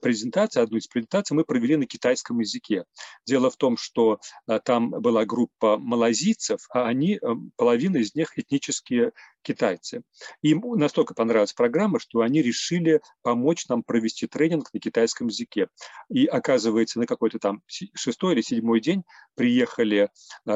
[0.00, 2.84] презентаций, одну из презентаций мы провели на китайском языке.
[3.26, 4.18] Дело в том, что
[4.64, 7.20] там была группа малазийцев, а они,
[7.56, 9.12] половина из них этнические
[9.42, 10.02] китайцы.
[10.42, 15.68] Им настолько понравилась программа, что они решили помочь нам провести тренинг на китайском языке.
[16.08, 17.62] И оказывается, на какой-то там
[17.94, 19.04] шестой или седьмой день
[19.34, 20.10] приехали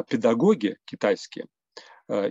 [0.09, 1.47] педагоги китайские,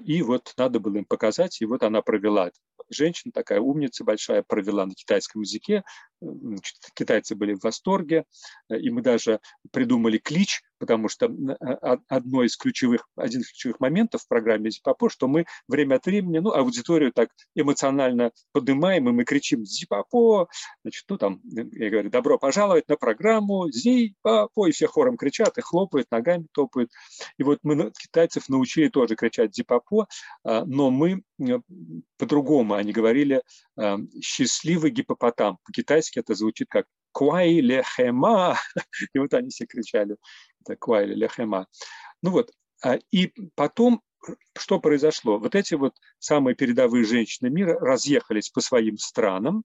[0.03, 2.51] и вот надо было им показать, и вот она провела
[2.93, 5.83] женщина такая умница большая провела на китайском языке.
[6.93, 8.25] Китайцы были в восторге,
[8.69, 9.39] и мы даже
[9.71, 15.11] придумали клич, потому что а, одно из ключевых, один из ключевых моментов в программе Зипапо,
[15.11, 20.47] что мы время от времени, ну, аудиторию так эмоционально поднимаем, и мы кричим Зипапо,
[20.83, 25.61] значит, ну, там, я говорю, добро пожаловать на программу Зипапо, и все хором кричат, и
[25.61, 26.89] хлопают, ногами топают.
[27.37, 30.07] И вот мы китайцев научили тоже кричать Зипапо,
[30.43, 31.21] а, но мы
[32.17, 33.43] по-другому, они говорили
[33.77, 35.57] э, «счастливый гипопотам».
[35.63, 38.57] По-китайски это звучит как «куай лехема»,
[39.13, 40.17] и вот они все кричали
[40.61, 41.67] это «куай лехема».
[42.21, 42.51] Ну вот,
[42.83, 44.01] а, и потом
[44.55, 45.39] что произошло?
[45.39, 49.63] Вот эти вот самые передовые женщины мира разъехались по своим странам,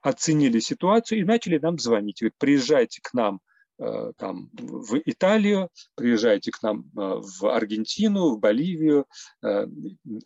[0.00, 2.20] оценили ситуацию и начали нам звонить.
[2.20, 3.40] Говорят, приезжайте к нам
[3.80, 9.06] Э, там, в Италию, приезжайте к нам э, в Аргентину, в Боливию,
[9.42, 9.66] э,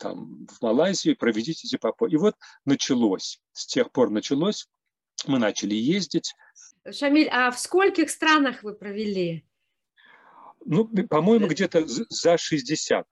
[0.00, 2.06] там, в Малайзию, проведите Зипапо.
[2.06, 2.34] И вот
[2.64, 4.68] началось, с тех пор началось,
[5.28, 6.34] мы начали ездить.
[6.90, 9.44] Шамиль, а в скольких странах вы провели?
[10.64, 13.06] Ну, по-моему, где-то за 60.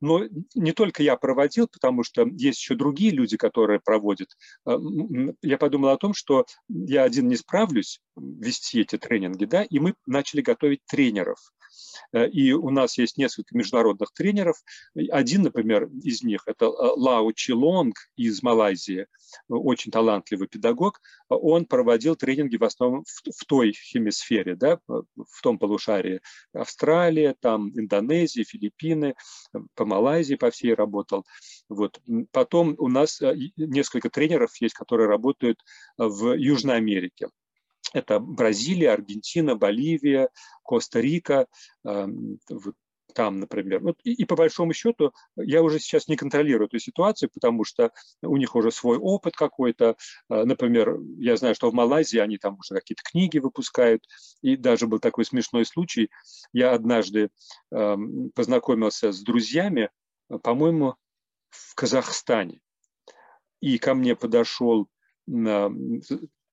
[0.00, 4.28] Но не только я проводил, потому что есть еще другие люди, которые проводят.
[4.64, 4.76] А,
[5.42, 9.94] я подумал о том, что я один не справлюсь вести эти тренинги, да, и мы
[10.06, 11.38] начали готовить тренеров.
[12.12, 14.56] Э, и у нас есть несколько международных тренеров.
[15.10, 19.06] Один, например, из них– это э, Лао Чилонг из Малайзии,
[19.48, 21.00] очень талантливый педагог.
[21.28, 26.20] Он проводил тренинги в основном в, той хемисфере, да, в том полушарии.
[26.52, 29.14] Австралия, там Индонезия, Филиппины,
[29.74, 31.24] по Малайзии по всей работал.
[31.68, 32.00] Вот.
[32.32, 35.60] Потом у нас э, несколько тренеров есть, которые работают
[35.96, 37.28] в Южной Америке.
[37.92, 40.28] Это Бразилия, Аргентина, Боливия,
[40.62, 41.46] Коста-Рика,
[41.84, 42.38] эм,
[43.14, 43.80] там, например.
[43.80, 47.90] Вот, и, и по большому счету я уже сейчас не контролирую эту ситуацию, потому что
[48.22, 49.96] у них уже свой опыт какой-то.
[50.30, 54.04] Э, например, я знаю, что в Малайзии они там уже какие-то книги выпускают.
[54.42, 56.10] И даже был такой смешной случай.
[56.52, 57.30] Я однажды
[57.72, 57.96] э,
[58.34, 59.90] познакомился с друзьями,
[60.42, 60.94] по-моему,
[61.50, 62.60] в Казахстане.
[63.60, 64.88] И ко мне подошел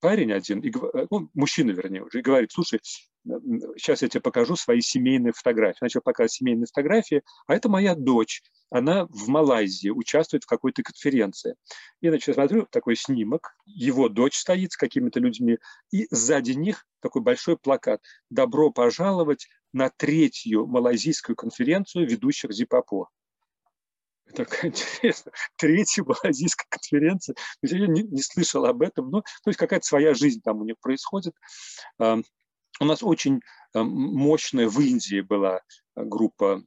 [0.00, 2.80] парень один, и, э, ну, мужчина, вернее, уже, и говорит, слушай,
[3.76, 5.78] сейчас я тебе покажу свои семейные фотографии.
[5.80, 8.42] Начал показывать семейные фотографии, а это моя дочь.
[8.70, 11.54] Она в Малайзии участвует в какой-то конференции.
[12.00, 15.58] И, значит, смотрю, такой снимок, его дочь стоит с какими-то людьми,
[15.92, 23.08] и сзади них такой большой плакат «Добро пожаловать на третью малайзийскую конференцию ведущих Зипапо»
[24.34, 27.36] такая интересная, третья малазийская конференция.
[27.62, 30.76] Я не, не слышал об этом, но то есть какая-то своя жизнь там у них
[30.80, 31.34] происходит.
[32.78, 33.40] У нас очень
[33.74, 35.60] мощная в Индии была
[35.94, 36.62] группа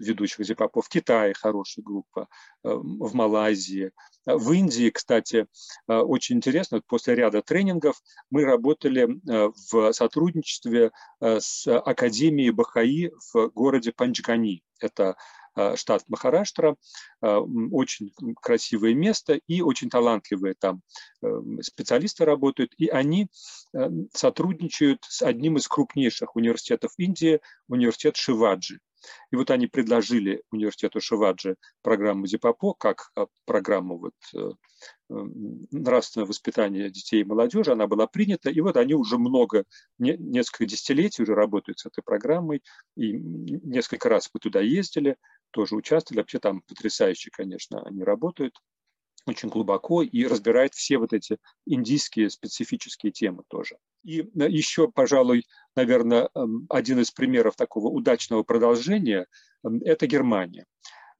[0.00, 2.28] ведущих Зипапо, в Китае хорошая группа,
[2.62, 3.92] в Малайзии.
[4.26, 5.46] В Индии, кстати,
[5.86, 10.90] очень интересно, после ряда тренингов мы работали в сотрудничестве
[11.20, 14.64] с Академией Бахаи в городе Панчгани.
[14.80, 15.43] Это Э,
[15.76, 16.76] штат Махараштра,
[17.22, 17.36] э,
[17.72, 20.82] очень красивое место и очень талантливые там
[21.22, 21.28] э,
[21.62, 23.28] специалисты работают, и они
[24.12, 28.78] сотрудничают с одним из крупнейших университетов Индии, университет Шиваджи.
[29.30, 33.10] И вот они предложили университету Шиваджи программу Зипапо как
[33.44, 34.50] программу вот, э,
[35.70, 37.72] нравственного воспитания детей и молодежи.
[37.72, 39.64] Она была принята, и вот они уже много,
[39.98, 42.62] несколько десятилетий уже работают с этой программой,
[42.96, 45.16] и несколько раз мы туда ездили,
[45.54, 46.20] тоже участвовали.
[46.20, 48.58] Вообще там потрясающе, конечно, они работают
[49.26, 53.76] очень глубоко и разбирает все вот эти индийские специфические темы тоже.
[54.02, 55.46] И э, еще, пожалуй,
[55.76, 59.26] наверное, эм, один из примеров такого удачного продолжения
[59.64, 60.66] эм,– это Германия.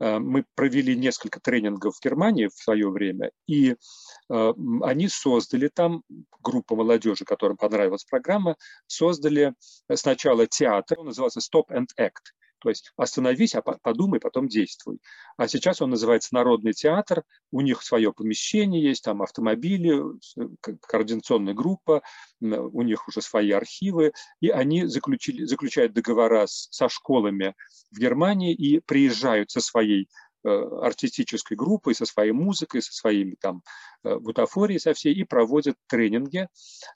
[0.00, 6.02] Э, мы провели несколько тренингов в Германии в свое время, и э, они создали там,
[6.42, 8.56] группа молодежи, которым понравилась программа,
[8.86, 9.54] создали
[9.90, 12.34] сначала театр, он назывался Stop and Act.
[12.64, 14.98] То есть остановись, а подумай, потом действуй.
[15.36, 20.02] А сейчас он называется Народный театр, у них свое помещение есть, там автомобили,
[20.80, 22.00] координационная группа,
[22.40, 27.54] у них уже свои архивы, и они заключили, заключают договора с, со школами
[27.90, 30.08] в Германии и приезжают со своей
[30.44, 33.62] артистической группой, со своей музыкой, со своими там
[34.02, 36.48] э, бутафорией со всей, и проводят тренинги,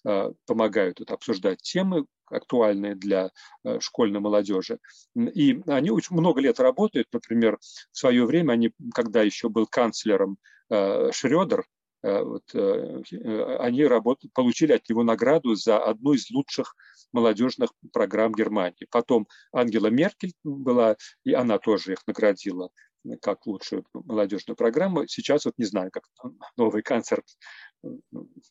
[0.04, 3.30] э, помогают тут обсуждать темы, актуальные для
[3.64, 4.78] э, школьной молодежи.
[5.16, 7.08] И они очень много лет работают.
[7.12, 7.58] Например,
[7.92, 10.38] в свое время они, когда еще был канцлером
[10.70, 11.64] э, Шредер,
[12.02, 16.74] э, вот, они работали, получили от него награду за одну из лучших
[17.12, 18.86] молодежных программ Германии.
[18.90, 22.70] Потом Ангела Меркель была, и она тоже их наградила
[23.20, 25.06] как лучшую молодежную программу.
[25.06, 26.04] Сейчас вот не знаю, как
[26.56, 27.22] новый канцлер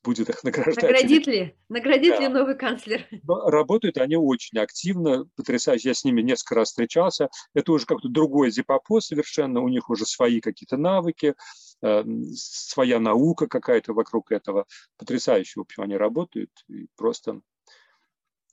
[0.03, 0.83] будет их награждать.
[0.83, 1.55] Наградит ли?
[1.69, 2.19] Наградит да.
[2.21, 3.05] ли новый канцлер?
[3.23, 5.89] Но работают они очень активно, потрясающе.
[5.89, 7.29] Я с ними несколько раз встречался.
[7.53, 9.61] Это уже как-то другой зипопо совершенно.
[9.61, 11.35] У них уже свои какие-то навыки,
[11.81, 12.03] э,
[12.35, 14.65] своя наука какая-то вокруг этого.
[14.97, 16.51] Потрясающе, в общем, они работают.
[16.69, 17.41] И просто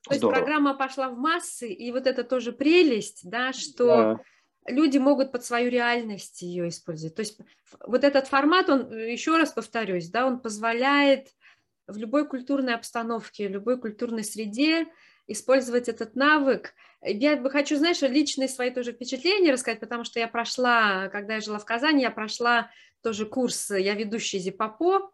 [0.07, 0.37] то Здорово.
[0.37, 4.21] есть программа пошла в массы, и вот это тоже прелесть, да, что да
[4.67, 7.15] люди могут под свою реальность ее использовать.
[7.15, 7.39] То есть
[7.87, 11.29] вот этот формат, он, еще раз повторюсь, да, он позволяет
[11.87, 14.87] в любой культурной обстановке, в любой культурной среде
[15.27, 16.75] использовать этот навык.
[17.03, 21.41] Я бы хочу, знаешь, личные свои тоже впечатления рассказать, потому что я прошла, когда я
[21.41, 22.71] жила в Казани, я прошла
[23.03, 25.13] тоже курс, я ведущая Зипапо,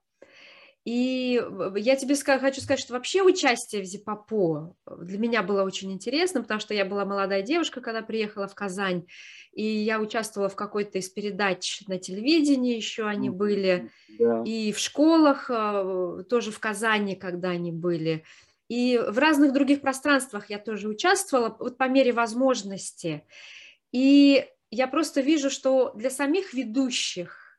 [0.85, 1.43] и
[1.77, 6.59] я тебе хочу сказать, что вообще участие в Зипапо для меня было очень интересно, потому
[6.59, 9.07] что я была молодая девушка, когда приехала в Казань,
[9.53, 14.43] и я участвовала в какой-то из передач на телевидении, еще они были, да.
[14.47, 18.25] и в школах, э, тоже в Казани, когда они были,
[18.71, 23.25] и в разных других пространствах я тоже участвовала, вот по мере возможности.
[23.93, 27.50] И я просто вижу, что для самих ведущих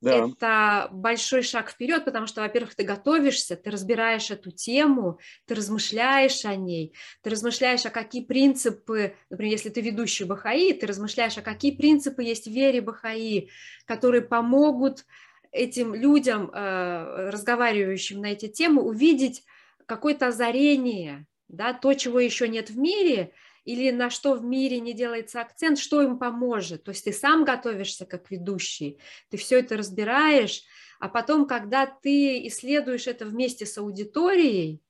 [0.00, 0.28] да.
[0.28, 6.44] это большой шаг вперед, потому что, во-первых, ты готовишься, ты разбираешь эту тему, ты размышляешь
[6.44, 11.42] о ней, ты размышляешь, о какие принципы, например, если ты ведущий Бахаи, ты размышляешь, о
[11.42, 13.50] какие принципы есть в вере Бахаи,
[13.86, 15.04] которые помогут
[15.50, 19.42] этим людям, э, разговаривающим на эти темы, увидеть
[19.86, 23.32] какое-то озарение, да, то, чего еще нет в мире–
[23.68, 26.84] или на что в мире не делается акцент, что им поможет.
[26.84, 28.98] То есть ты сам готовишься как ведущий,
[29.28, 30.62] ты все это разбираешь,
[30.98, 34.80] а потом, когда ты исследуешь это вместе с аудиторией,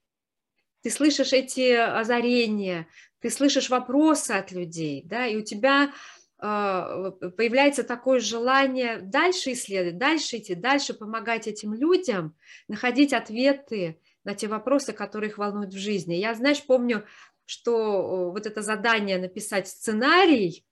[0.83, 2.87] ты слышишь эти озарения,
[3.18, 5.93] ты слышишь вопросы от людей, да, и у тебя
[6.41, 12.37] э, появляется такое желание дальше исследовать, дальше идти, дальше помогать этим людям,
[12.68, 16.14] находить ответы на те вопросы, которые их волнуют в жизни.
[16.14, 17.05] Я, знаешь, помню,
[17.49, 20.66] что вот это задание написать сценарий,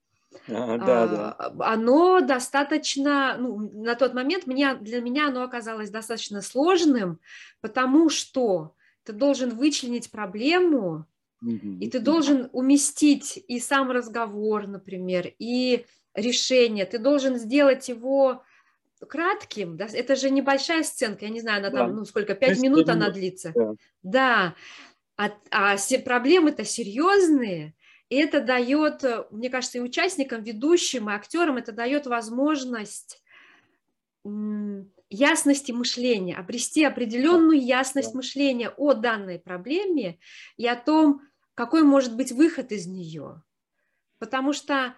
[0.46, 1.52] а, да, да.
[1.60, 7.18] оно достаточно, ну, на тот момент меня, для меня оно оказалось достаточно сложным,
[7.62, 8.74] потому что
[9.04, 11.06] ты должен вычленить проблему,
[11.42, 18.42] и ты должен уместить и сам разговор, например, и решение, ты должен сделать его
[19.08, 21.78] кратким, да, это же небольшая сценка, я не знаю, она да.
[21.78, 23.52] там, ну, сколько, пять минут, минут она длится.
[23.54, 23.74] Да.
[24.02, 24.54] да,
[25.16, 27.74] а, а проблемы-то серьезные,
[28.08, 33.22] и это дает, мне кажется, и участникам, ведущим, и актерам это дает возможность
[35.08, 40.18] ясности мышления, обрести определенную ясность мышления о данной проблеме
[40.56, 41.22] и о том,
[41.54, 43.42] какой может быть выход из нее.
[44.18, 44.94] Потому что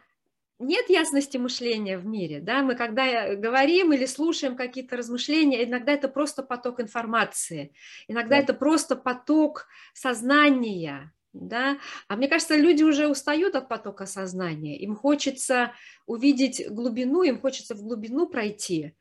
[0.59, 6.09] нет ясности мышления в мире, да, мы когда говорим или слушаем какие-то размышления, иногда это
[6.09, 7.73] просто поток информации,
[8.09, 8.43] иногда да.
[8.43, 11.79] это просто поток сознания, да,
[12.09, 15.73] а мне кажется, люди уже устают от потока сознания, им хочется
[16.07, 18.95] увидеть глубину, им хочется в глубину пройти,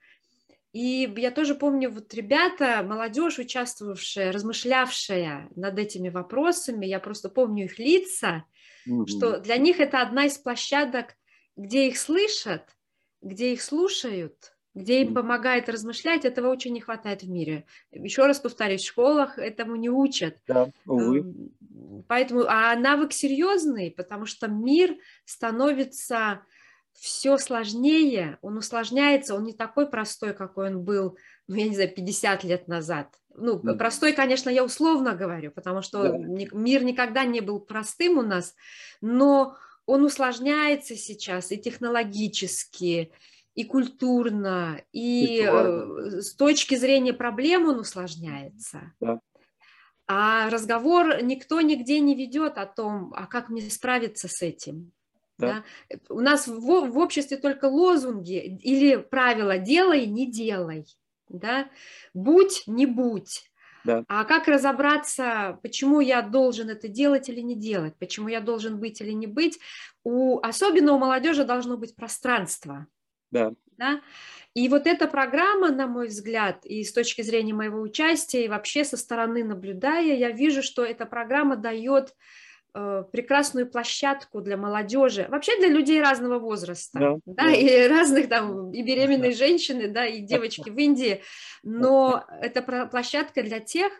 [0.74, 7.66] И я тоже помню, вот ребята, молодежь, участвовавшая, размышлявшая над этими вопросами, я просто помню
[7.66, 8.44] их лица,
[8.86, 9.08] угу.
[9.08, 11.16] что для них это одна из площадок,
[11.58, 12.64] где их слышат,
[13.22, 17.66] где их слушают, где им помогает размышлять, этого очень не хватает в мире.
[17.92, 20.38] Еще раз повторюсь, в школах этому не учат.
[20.48, 21.20] Да, увы.
[21.20, 24.96] Эм, поэтому, а навык серьезный, потому что мир
[25.26, 26.42] становится
[26.94, 31.94] все сложнее, он усложняется, он не такой простой, какой он был, ну, я не знаю,
[31.94, 33.16] 50 лет назад.
[33.36, 33.78] Ну, mm.
[33.78, 36.18] простой, конечно, я условно говорю, потому что да.
[36.18, 38.56] мир никогда не был простым у нас,
[39.02, 39.56] но
[39.88, 43.12] он усложняется сейчас и технологически,
[43.56, 48.94] и культурно, и э, с точки зрения проблем он усложняется.
[49.00, 49.20] Да.
[50.06, 54.92] А разговор никто нигде не ведет о том, а как мне справиться с этим.
[55.38, 55.64] Да.
[55.90, 55.98] Да?
[56.10, 60.86] У нас в, в обществе только лозунги или правила «делай, не делай»,
[61.30, 61.70] да?
[62.14, 63.50] «будь, не будь».
[63.84, 64.04] Да.
[64.08, 69.02] А как разобраться, почему я должен это делать или не делать, почему я должен быть
[69.02, 69.60] или не быть?
[70.04, 72.88] У, особенно у молодежи должно быть пространство.
[73.32, 73.52] Да.
[73.78, 74.02] да.
[74.54, 78.84] И вот эта программа, на мой взгляд, и с точки зрения моего участия, и вообще
[78.84, 82.16] со стороны наблюдая, я вижу, что эта программа дает
[83.12, 87.52] прекрасную площадку для молодежи, вообще для людей разного возраста, да, да, да.
[87.52, 89.38] и разных там, и беременные да.
[89.38, 91.22] женщины, да, и девочки в Индии,
[91.64, 93.92] но это площадка для тех,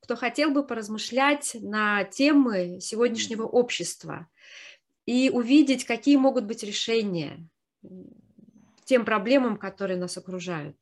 [0.00, 4.28] кто хотел бы поразмышлять на темы сегодняшнего общества
[5.06, 7.48] и увидеть, какие могут быть решения
[8.84, 10.76] тем проблемам, которые нас окружают.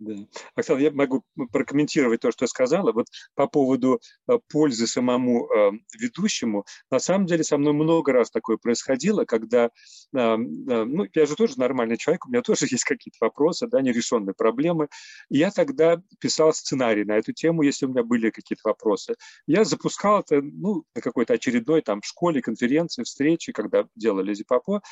[0.00, 0.14] Да.
[0.56, 1.22] Оксана, я могу
[1.52, 2.92] прокомментировать то, что сказала.
[2.92, 6.64] Вот по поводу э, пользы самому э, ведущему.
[6.90, 11.58] На самом деле со мной много раз такое происходило, когда, э, ну, я же тоже
[11.58, 14.88] нормальный человек, у меня тоже есть какие-то вопросы, да, нерешенные проблемы.
[15.30, 19.14] И я тогда писал сценарий на эту тему, если у меня были какие-то вопросы.
[19.46, 24.82] Я запускал это, ну, на какой-то очередной там школе, конференции, встрече, когда делали Зипапо.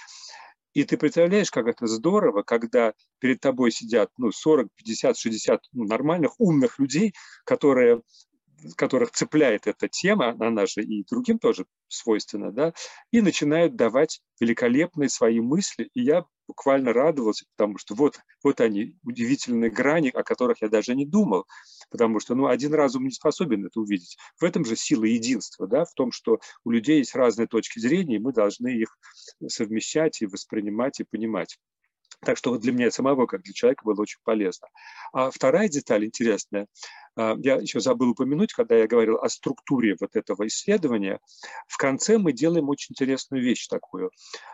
[0.75, 5.85] И ты представляешь, как это здорово, когда перед тобой сидят ну, 40, 50, 60 ну,
[5.85, 7.13] нормальных, умных людей,
[7.45, 8.03] которые
[8.77, 12.73] которых цепляет эта тема, она наша и другим тоже свойственна, да,
[13.11, 18.97] и начинают давать великолепные свои мысли, и я буквально радовался, потому что вот, вот они,
[19.05, 21.47] удивительные грани, о которых я даже не думал,
[21.91, 24.17] потому что, ну, один разум не способен это увидеть.
[24.39, 28.17] В этом же сила единства, да, в том, что у людей есть разные точки зрения,
[28.17, 28.99] и мы должны их
[29.47, 31.59] совмещать и воспринимать и понимать.
[32.25, 34.69] Так что вот для меня самого, как для человека, было очень полезно.
[35.13, 36.69] А вторая деталь интересная,
[37.17, 41.19] а, я еще забыл упомянуть, когда я говорил о структуре вот этого исследования,
[41.67, 44.11] в конце мы делаем очень интересную вещь такую.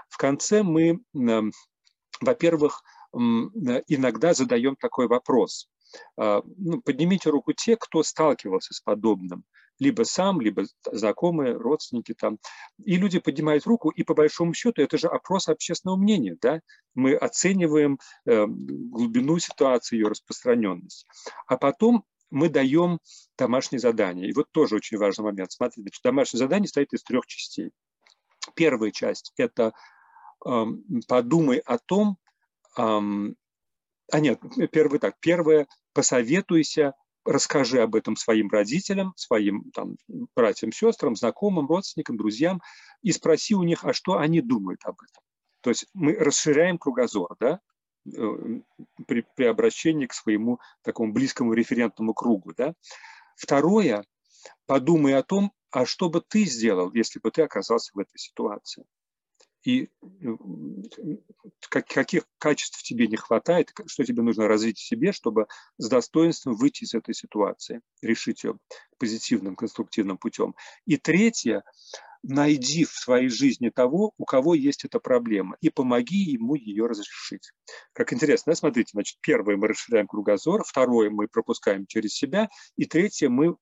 [0.09, 1.01] В конце мы,
[2.21, 5.69] во-первых, иногда задаем такой вопрос.
[6.19, 9.45] А, ну, поднимите руку те, кто сталкивался с подобным
[9.79, 12.39] либо сам, либо знакомые, родственники там.
[12.85, 16.61] И люди поднимают руку, и по большому счету это же опрос общественного мнения, да?
[16.95, 21.07] Мы оцениваем э, глубину ситуации, ее распространенность.
[21.47, 22.99] А потом мы даем
[23.39, 24.29] домашнее задание.
[24.29, 25.53] И вот тоже очень важный момент.
[25.53, 27.71] Смотрите, домашнее задание состоит из трех частей.
[28.55, 29.71] Первая часть– это э,
[30.41, 32.19] подумай о том,
[32.77, 34.41] а нет,
[34.73, 39.97] первый так, первое– посоветуйся расскажи об этом своим родителям, своим там,
[40.35, 42.63] братьям, сестрам, знакомым, родственникам, друзьям
[43.03, 45.23] и спроси у них, а что они думают об этом.
[45.61, 47.61] То есть мы расширяем кругозор, да,
[48.07, 48.61] э,
[49.07, 52.55] при, при обращении к своему такому близкому референтному кругу.
[52.57, 52.75] Да.
[53.37, 54.05] Второе,
[54.67, 58.87] подумай о том, а что бы ты сделал, если бы ты оказался в этой ситуации
[59.69, 59.91] и
[61.69, 65.47] каких качеств тебе не хватает, что тебе нужно развить в себе, чтобы
[65.77, 68.59] с достоинством выйти из этой ситуации, решить ее
[68.97, 70.55] позитивным, конструктивным путем.
[70.87, 71.65] И третье,
[72.23, 77.53] найди в своей жизни того, у кого есть эта проблема, и помоги ему ее разрешить.
[77.93, 83.29] Как интересно, смотрите, значит, первое мы расширяем кругозор, второе мы пропускаем через себя, и третье
[83.29, 83.57] мы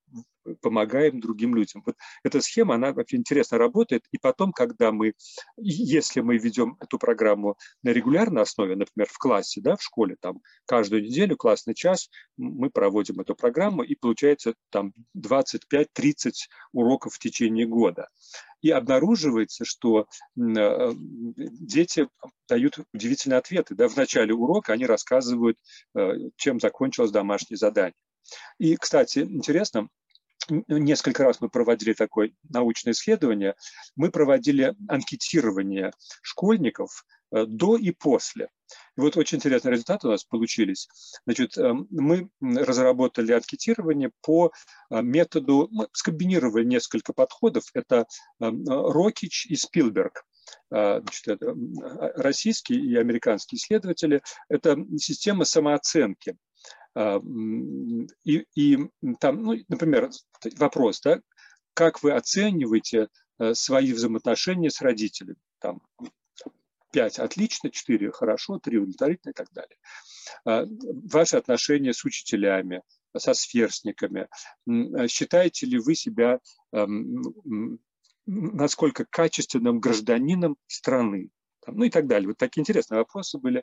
[0.60, 1.82] помогаем другим людям.
[1.84, 4.04] Вот эта схема, она вообще интересно работает.
[4.12, 5.14] И потом, когда мы,
[5.56, 10.40] если мы ведем эту программу на регулярной основе, например, в классе, да, в школе, там
[10.66, 15.86] каждую неделю классный час мы проводим эту программу, и получается там 25-30
[16.72, 18.08] уроков в течение года.
[18.62, 22.08] И обнаруживается, что э, дети
[22.48, 23.74] дают удивительные ответы.
[23.74, 23.88] Да?
[23.88, 25.58] В начале урока они рассказывают,
[25.94, 27.94] э, чем закончилось домашнее задание.
[28.58, 29.88] И, кстати, интересно,
[30.48, 33.54] несколько раз мы проводили такое научное исследование,
[33.94, 35.92] мы проводили анкетирование
[36.22, 38.48] школьников до и после.
[38.96, 40.88] И вот очень интересные результаты у нас получились.
[41.24, 44.52] Значит, мы разработали анкетирование по
[44.90, 47.64] методу, мы скомбинировали несколько подходов.
[47.74, 48.06] Это
[48.38, 50.24] Рокич и Спилберг.
[50.70, 51.42] Значит,
[52.16, 54.22] российские и американские исследователи.
[54.48, 56.36] Это система самооценки.
[56.96, 58.78] И, и
[59.20, 60.10] там, ну, например,
[60.56, 61.20] вопрос, да,
[61.74, 65.36] как вы оцениваете э, свои взаимоотношения с родителями?
[65.58, 65.82] Там,
[66.92, 69.76] 5 отлично, 4 хорошо, 3 удовлетворительно и так далее.
[70.46, 70.64] А,
[71.12, 72.82] ваши отношения с учителями,
[73.14, 74.28] со сверстниками.
[74.66, 76.40] Э, считаете ли вы себя
[76.72, 77.78] эм,
[78.26, 81.30] насколько качественным гражданином страны?
[81.66, 82.28] Ну и так далее.
[82.28, 83.62] Вот такие интересные вопросы были.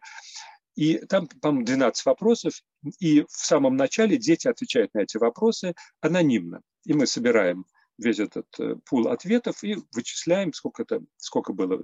[0.75, 2.53] И там, по-моему, 12 вопросов,
[2.99, 6.61] и в самом начале дети отвечают на эти вопросы анонимно.
[6.85, 7.65] И мы собираем
[7.97, 11.79] весь этот э, пул ответов и вычисляем, сколько, это, сколько было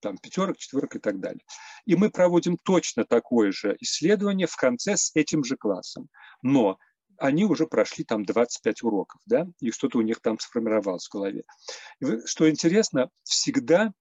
[0.00, 1.42] там пятерок, четверок и так далее.
[1.84, 6.08] И мы проводим точно такое же исследование в конце с этим же классом.
[6.42, 6.78] Но
[7.18, 11.44] они уже прошли там 25 уроков, да, и что-то у них там сформировалось в голове.
[12.24, 13.92] Что интересно, всегда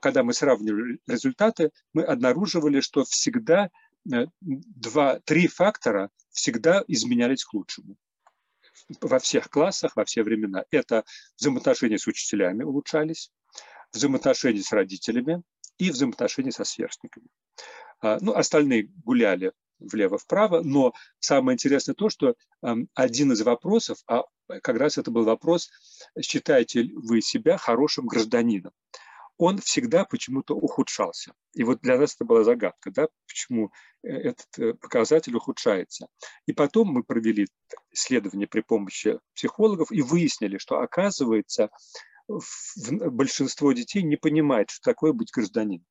[0.00, 3.70] когда мы сравнивали результаты, мы обнаруживали, что всегда
[4.12, 7.96] э, два, три фактора всегда изменялись к лучшему
[9.00, 10.64] во всех классах, во все времена.
[10.70, 11.04] Это
[11.38, 13.30] взаимоотношения с учителями улучшались,
[13.92, 15.42] взаимоотношения с родителями
[15.78, 17.26] и взаимоотношения со сверстниками.
[18.00, 24.22] А, ну, остальные гуляли влево-вправо, но самое интересное то, что эм, один из вопросов, а
[24.46, 25.70] как раз это был вопрос,
[26.20, 28.72] считаете вы себя хорошим гражданином?
[29.42, 31.32] Он всегда почему-то ухудшался.
[31.54, 33.72] И вот для нас это была загадка, да, почему
[34.04, 36.06] э, этот э, показатель ухудшается.
[36.46, 37.48] И потом мы провели
[37.90, 41.70] исследование при помощи психологов и выяснили, что оказывается
[42.28, 45.84] большинство детей не понимает, что такое быть гражданином.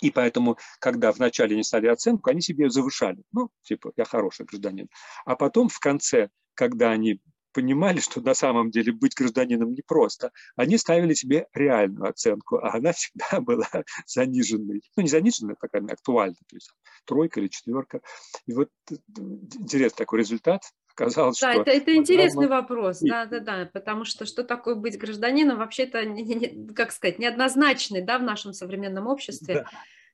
[0.00, 3.22] И поэтому, когда вначале они ставили оценку, они себе завышали.
[3.32, 4.88] Ну, типа, я хороший гражданин.
[5.26, 7.20] А потом в конце, когда они
[7.52, 12.92] понимали, что на самом деле быть гражданином непросто, они ставили себе реальную оценку, а она
[12.92, 13.68] всегда была
[14.06, 14.82] заниженной.
[14.96, 16.70] Ну, не заниженной, а такая актуальной, то есть
[17.04, 18.00] тройка или четверка.
[18.46, 20.62] И вот э, интересный такой результат.
[20.94, 24.98] Оказалось, да, что это, это интересный вопрос, да, да, да, потому что что такое быть
[24.98, 26.02] гражданином, вообще-то,
[26.74, 29.54] как сказать, неоднозначный, да, в нашем современном обществе.
[29.54, 29.66] Да.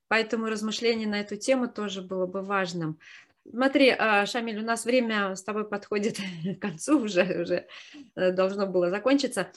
[0.09, 2.99] Поэтому размышление на эту тему тоже было бы важным.
[3.51, 6.19] Смотри, а, Шамиль, у нас время с тобой подходит
[6.59, 7.67] к концу, уже, уже
[8.15, 9.51] э, должно было закончиться.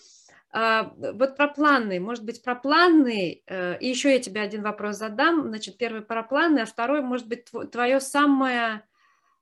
[0.54, 4.98] А, вот про планы, может быть, про планы, э, и еще я тебе один вопрос
[4.98, 5.48] задам.
[5.48, 8.84] Значит, первый про планы, а второй, может быть, твое самое,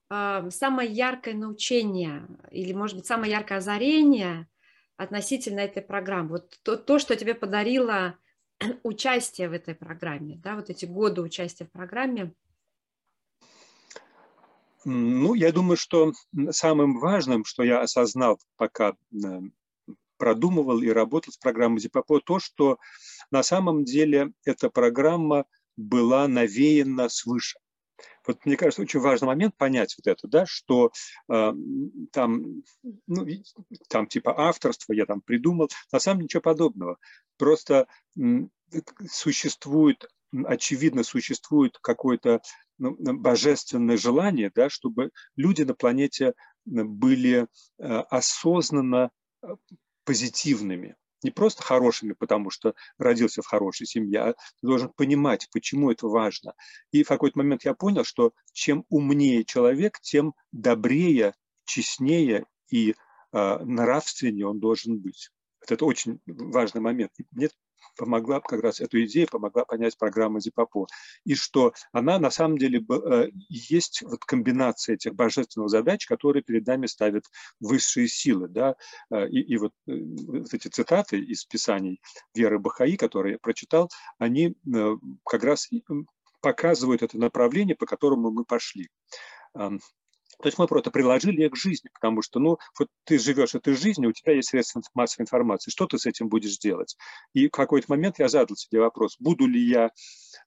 [0.09, 4.47] а, самое яркое научение или, может быть, самое яркое озарение
[4.97, 6.29] относительно этой программы.
[6.29, 8.15] Вот то, то что тебе подарило
[8.83, 12.33] участие в этой программе, да, вот эти годы участия в программе–
[14.85, 16.13] ну, я думаю, что
[16.51, 19.39] самым важным, что я осознал, пока э,
[20.17, 22.77] продумывал и работал с программой ЗИПОПО, то, что
[23.31, 27.57] на самом деле эта программа была навеяна свыше.
[28.25, 30.91] Вот мне кажется, очень важный момент понять вот это, да, что
[31.29, 31.53] э,
[32.11, 32.63] там,
[33.07, 33.27] ну,
[33.87, 36.97] там типа авторство я там придумал, на самом деле ничего подобного.
[37.37, 37.87] Просто
[39.09, 40.05] существует,
[40.45, 42.41] очевидно, существует какой-то
[42.79, 46.33] божественное желание, да, чтобы люди на планете
[46.65, 49.11] были э, осознанно
[49.41, 49.47] э,
[50.05, 50.95] позитивными.
[51.21, 56.07] Не просто хорошими, потому что родился в хорошей семье, а ты должен понимать, почему это
[56.07, 56.53] важно.
[56.91, 61.33] И в какой-то момент я понял, что чем умнее человек, тем добрее,
[61.65, 62.95] честнее и
[63.33, 65.29] э, нравственнее он должен быть.
[65.61, 67.11] Вот это очень важный момент.
[67.31, 67.49] Мне
[67.97, 70.87] помогла как раз эту идею помогла понять программа Зипапо.
[71.25, 76.65] И что она на самом деле э, есть вот комбинация этих божественных задач, которые перед
[76.67, 77.25] нами ставят
[77.59, 78.47] высшие силы.
[78.47, 78.75] Да?
[79.11, 82.01] Э, и, и вот, э, вот эти цитаты из писаний
[82.33, 84.55] Веры Бахаи, которые я прочитал, они
[85.25, 85.69] как раз
[86.41, 88.89] показывают это направление, по которому мы пошли.
[90.41, 93.75] То есть мы просто приложили их к жизни, потому что, ну, вот ты живешь этой
[93.75, 96.95] жизнью, у тебя есть средства массовой информации, что ты с этим будешь делать?
[97.33, 99.89] И в какой-то момент я задал себе вопрос, буду ли я э,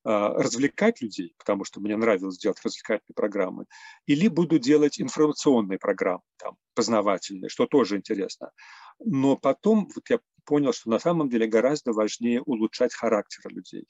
[0.04, 3.66] развлекать людей, потому что мне нравилось делать развлекательные программы,
[4.06, 8.50] или буду делать информационные программы, там, познавательные, что тоже интересно.
[8.98, 13.86] Но потом вот я понял, что на самом деле гораздо важнее улучшать характер людей.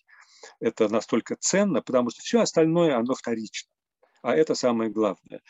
[0.59, 3.71] Это настолько ценно, потому что все остальное, оно вторично
[4.23, 5.43] а это самое главное.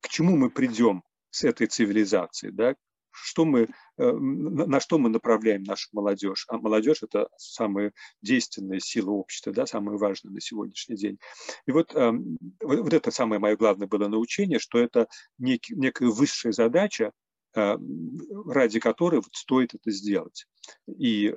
[0.00, 2.74] К чему мы придем с этой цивилизацией, да?
[3.14, 6.46] что мы, на что мы направляем нашу молодежь.
[6.48, 7.92] А молодежь– это самая
[8.22, 11.18] действенная сила общества, да, самая важная на сегодняшний день.
[11.66, 15.06] И вот, вот это самое мое главное было научение, что это
[15.38, 17.12] нек, некая высшая задача,
[17.54, 20.46] ради которой вот стоит это сделать.
[20.88, 21.32] И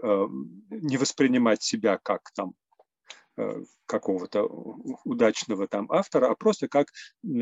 [0.70, 2.67] не воспринимать себя как там Э,
[3.86, 4.44] какого-то
[5.06, 6.88] удачного там автора, а просто как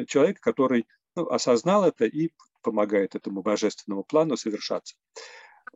[0.07, 2.31] человек, который ну, осознал это и
[2.61, 4.95] помогает этому божественному плану совершаться.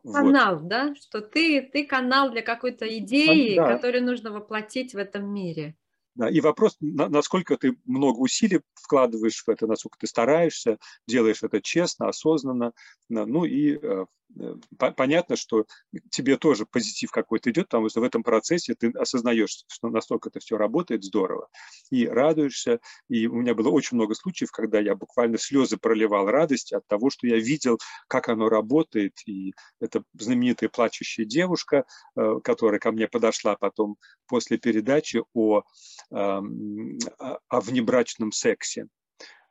[0.04, 0.68] Канал, вот.
[0.68, 0.94] да?
[0.94, 3.74] Что ты, ты канал для какой-то идеи, да.
[3.74, 5.76] которую нужно воплотить в этом мире.
[6.14, 11.62] Да, и вопрос, насколько ты много усилий вкладываешь в это, насколько ты стараешься, делаешь это
[11.62, 12.72] честно, осознанно.
[13.08, 14.06] Ну и э,
[14.38, 14.54] Э,
[14.96, 15.66] понятно, что
[16.10, 20.40] тебе тоже позитив какой-то идет, потому что в этом процессе ты осознаешь, что настолько это
[20.40, 21.48] все работает здорово,
[21.90, 22.80] и радуешься.
[23.08, 27.10] И у меня было очень много случаев, когда я буквально слезы проливал радости от того,
[27.10, 27.78] что я видел,
[28.08, 29.14] как оно работает.
[29.26, 31.84] И это знаменитая плачущая девушка,
[32.16, 33.96] э, которая ко мне подошла потом
[34.26, 35.62] после передачи о,
[36.10, 38.86] о внебрачном сексе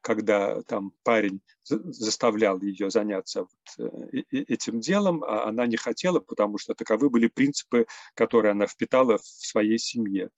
[0.02, 6.58] когда там парень заставлял ее заняться вот э, этим делом, а она не хотела, потому
[6.58, 10.30] что таковы были принципы, которые она впитала в своей семье.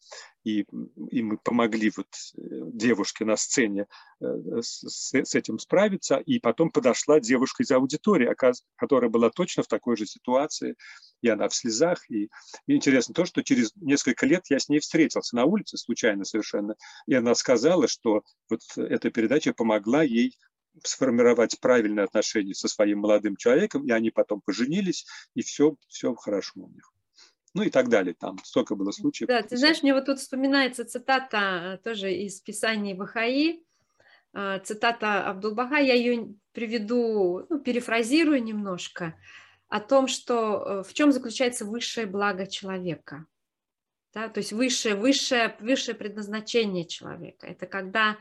[0.43, 0.65] И,
[1.11, 2.39] и мы помогли вот э,
[2.73, 3.87] девушке на сцене
[4.19, 4.25] э,
[4.61, 8.33] с, с этим справиться, и потом подошла девушка из аудитории,
[8.75, 10.75] которая была точно в такой же ситуации,
[11.21, 12.09] и она в слезах.
[12.09, 12.29] И,
[12.67, 16.75] и интересно то, что через несколько лет я с ней встретился на улице случайно совершенно,
[17.07, 20.37] и она сказала, что вот эта передача помогла ей
[20.83, 26.61] сформировать правильные отношения со своим молодым человеком, и они потом поженились, и все, все хорошо
[26.61, 26.91] у них.
[27.53, 28.15] Ну и так далее.
[28.17, 29.27] Там столько было случаев.
[29.27, 33.65] Да, ты знаешь, мне вот тут вспоминается цитата э, тоже из Писаний Бахаи,
[34.33, 39.15] э, цитата Абдулбаха, я ее приведу, ну, перефразирую немножко,
[39.71, 43.25] о том, что э, в чем заключается высшее благо человека.
[44.13, 47.47] Да, то есть высшее, высшее, высшее предназначение человека.
[47.47, 48.17] Это когда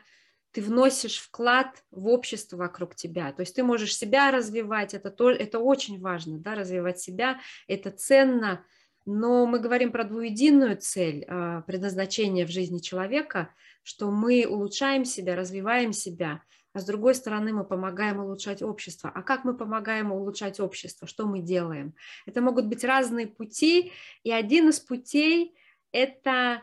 [0.52, 3.32] ты вносишь вклад в общество вокруг тебя.
[3.32, 7.90] То есть ты можешь себя развивать, это, то, это очень важно, да, развивать себя, это
[7.90, 8.64] ценно,
[9.04, 13.52] но мы говорим про двуединую цель, а, предназначение в жизни человека,
[13.82, 19.10] что мы улучшаем себя, развиваем себя, а с другой стороны мы помогаем улучшать общество.
[19.12, 21.08] А как мы помогаем улучшать общество?
[21.08, 21.94] Что мы делаем?
[22.26, 23.92] Это могут быть разные пути,
[24.22, 25.54] и один из путей–
[25.92, 26.62] это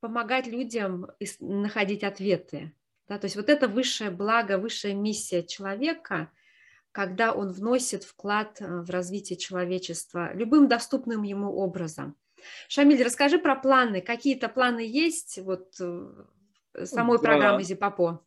[0.00, 1.08] помогать людям
[1.40, 2.72] находить ответы.
[3.08, 6.30] Да, то есть вот это высшее благо, высшая миссия человека,
[6.90, 12.16] когда он вносит вклад э, в развитие человечества любым доступным ему образом.
[12.68, 14.00] Шамиль, расскажи про планы.
[14.00, 16.24] Какие-то планы есть вот э,
[16.84, 17.22] самой да.
[17.22, 18.24] программы Зипапо?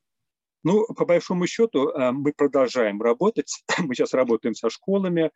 [0.67, 3.63] Ну, по большому счету, э, мы продолжаем работать.
[3.79, 5.31] Мы сейчас работаем со школами.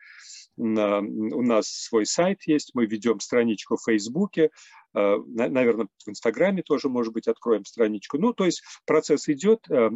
[0.58, 4.50] У нас свой сайт есть, мы ведем страничку в Фейсбуке.
[4.94, 8.18] Э, наверное, в Инстаграме тоже, может быть, откроем страничку.
[8.18, 9.60] Ну, то есть процесс идет.
[9.70, 9.90] Э,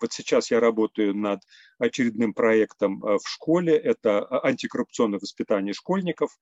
[0.00, 1.40] вот сейчас я работаю над
[1.78, 3.76] очередным проектом в школе.
[3.76, 6.36] Это антикоррупционное воспитание школьников.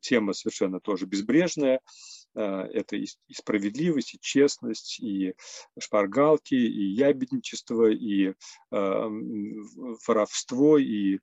[0.00, 1.80] Тема совершенно тоже безбрежная.
[2.34, 5.34] Это и, справедливость, и честность, и
[5.78, 8.34] шпаргалки, и ябедничество, и
[8.72, 9.08] э,
[10.06, 11.18] воровство, и э,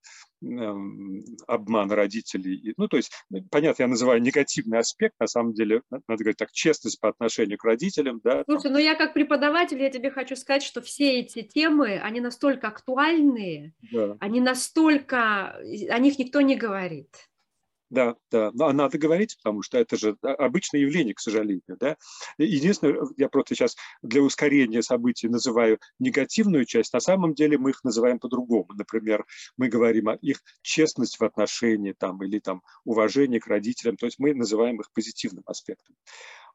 [1.47, 2.73] обман родителей.
[2.77, 3.11] Ну, то есть,
[3.51, 7.63] понятно, я называю негативный аспект, на самом деле, надо говорить так, честность по отношению к
[7.63, 8.21] родителям.
[8.23, 12.19] Да, Слушай, ну я как преподаватель, я тебе хочу сказать, что все эти темы, они
[12.19, 14.17] настолько актуальные, да.
[14.19, 15.55] они настолько,
[15.89, 17.09] о них никто не говорит.
[17.89, 21.61] Да, да, но надо говорить, потому что это же обычное явление, к сожалению.
[21.67, 21.97] Да?
[22.37, 27.83] Единственное, я просто сейчас для ускорения событий называю негативную часть, на самом деле мы их
[27.83, 28.67] называем по-другому.
[28.73, 29.25] Например,
[29.57, 34.17] мы говорим о их честность в отношении там, или там, уважение к родителям, то есть
[34.17, 35.95] мы называем их позитивным аспектом.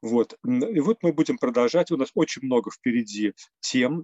[0.01, 0.37] Вот.
[0.43, 1.91] И вот мы будем продолжать.
[1.91, 4.03] У нас очень много впереди тем.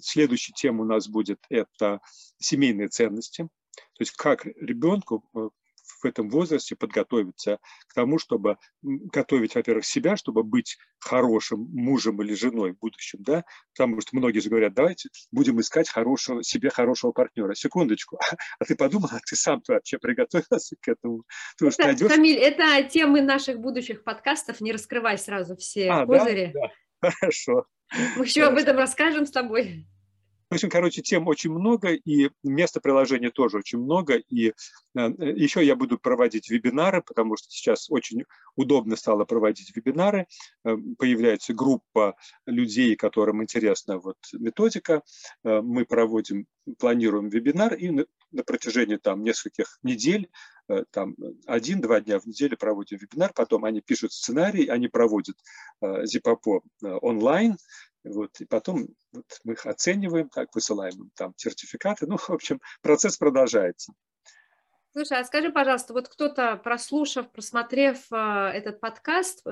[0.00, 2.00] Следующая тема у нас будет– это
[2.38, 3.42] семейные ценности.
[3.42, 5.50] То есть как ребенку э,
[5.88, 12.34] в этом возрасте подготовиться к тому, чтобы готовить, во-первых, себя, чтобы быть хорошим мужем или
[12.34, 13.44] женой в будущем, да,
[13.76, 17.54] потому что многие же говорят, давайте будем искать хорошего, себе хорошего партнера.
[17.54, 18.18] Секундочку,
[18.58, 21.24] а ты подумала, а ты сам-то вообще приготовился к этому?
[21.56, 22.08] Ты это, найдешь...
[22.08, 26.52] Камиль, это темы наших будущих подкастов, не раскрывай сразу все а, козыри.
[26.54, 26.60] Да?
[26.60, 27.10] Да.
[27.20, 27.64] Хорошо.
[28.16, 28.52] Мы еще Хорошо.
[28.52, 29.86] об этом расскажем с тобой.
[30.50, 34.14] В общем, короче, тем очень много, и места приложения тоже очень много.
[34.16, 34.54] И э,
[34.94, 38.24] еще я буду проводить вебинары, потому что сейчас очень
[38.56, 40.26] удобно стало проводить вебинары.
[40.64, 42.16] Э, появляется группа
[42.46, 45.02] людей, которым интересна вот методика.
[45.44, 46.46] Э, мы проводим,
[46.78, 50.30] планируем вебинар, и на протяжении там нескольких недель,
[50.90, 51.16] там
[51.46, 55.36] один-два дня в неделю проводим вебинар, потом они пишут сценарий, они проводят
[55.80, 57.56] Зипапо онлайн,
[58.12, 62.06] вот, и потом вот, мы их оцениваем, так, высылаем им там сертификаты.
[62.06, 63.92] Ну, в общем, процесс продолжается.
[64.92, 68.16] Слушай, а скажи, пожалуйста, вот кто-то, прослушав, просмотрев э,
[68.54, 69.44] этот подкаст,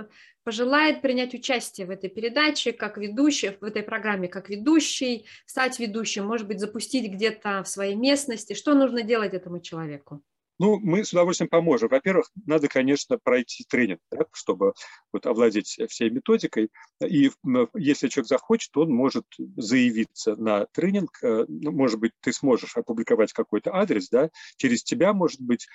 [0.44, 6.26] пожелает принять участие в этой передаче как ведущий, в этой программе как ведущий, стать ведущим,
[6.26, 8.54] может быть, запустить где-то в своей местности.
[8.54, 10.22] Что нужно делать этому человеку?
[10.58, 11.88] Ну, мы с удовольствием поможем.
[11.88, 14.72] Во-первых, надо, конечно, пройти тренинг, так, чтобы
[15.12, 16.70] вот, овладеть всей методикой.
[17.04, 17.30] И
[17.74, 19.24] если человек захочет, он может
[19.56, 21.10] заявиться на тренинг.
[21.22, 25.66] Э, ну, может быть, ты сможешь опубликовать какой-то адрес, да, через тебя, может быть.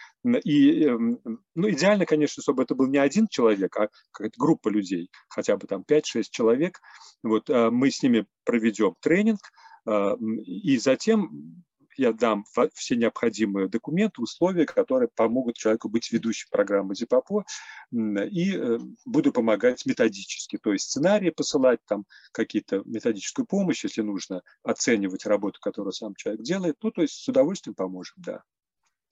[0.44, 1.20] И, эм,
[1.54, 5.68] ну, идеально, конечно, чтобы это был не один человек, а какая-то группа людей, хотя бы
[5.68, 6.80] там 5-6 человек.
[7.22, 9.42] Вот э, мы с ними проведем тренинг,
[9.88, 11.64] э, и затем
[11.98, 17.46] я дам все необходимые документы, условия, которые помогут человеку быть ведущим программы ЗИПАПО,
[17.92, 24.42] и э, буду помогать методически, то есть сценарии посылать, там какие-то методическую помощь, если нужно
[24.64, 28.44] оценивать работу, которую сам человек делает, ну, то есть с удовольствием поможем, да.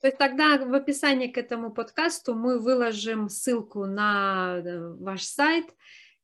[0.02, 5.66] То есть тогда в описании к этому подкасту мы выложим ссылку на э, ваш сайт,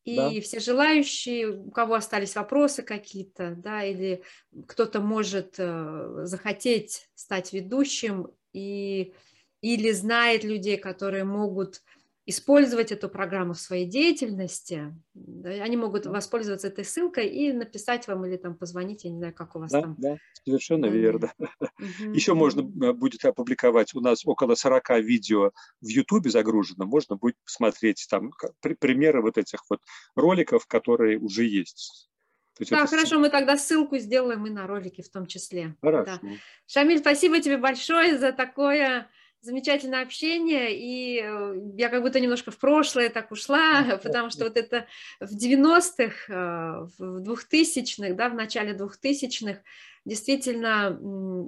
[0.05, 0.41] и да.
[0.41, 4.21] все желающие, у кого остались вопросы какие-то, да, или
[4.67, 9.13] кто-то может э, захотеть стать ведущим и
[9.61, 11.81] или знает людей, которые могут
[12.25, 18.25] использовать эту программу в своей деятельности, да, они могут воспользоваться этой ссылкой и написать вам
[18.25, 19.95] или там позвонить, я не знаю, как у вас да, там.
[19.99, 21.33] Да, совершенно да, верно.
[21.39, 22.13] Угу.
[22.13, 28.07] Еще можно будет опубликовать, у нас около 40 видео в Ютубе загружено, можно будет посмотреть
[28.09, 28.31] там
[28.79, 29.81] примеры вот этих вот
[30.15, 32.09] роликов, которые уже есть.
[32.57, 32.87] есть да, это...
[32.87, 35.75] хорошо, мы тогда ссылку сделаем и на ролики в том числе.
[35.79, 36.19] Хорошо.
[36.23, 36.29] Да.
[36.65, 39.09] Шамиль, спасибо тебе большое за такое
[39.45, 44.57] замечательное общение, и э, я как будто немножко в прошлое так ушла, потому что вот
[44.57, 44.87] это
[45.19, 49.61] в 90-х, э, в 2000-х, да, в начале 2000-х,
[50.03, 50.99] действительно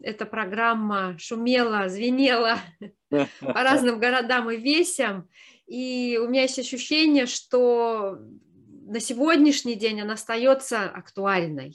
[0.03, 2.59] эта программа шумела, звенела
[3.09, 5.27] по разным городам и весям,
[5.65, 8.19] и у меня есть ощущение, что
[8.85, 11.73] на сегодняшний день она остается актуальной.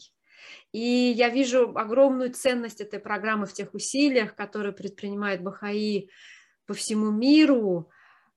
[0.72, 6.10] И я вижу огромную ценность этой программы в тех усилиях, которые предпринимает БХИ
[6.66, 7.90] по всему миру,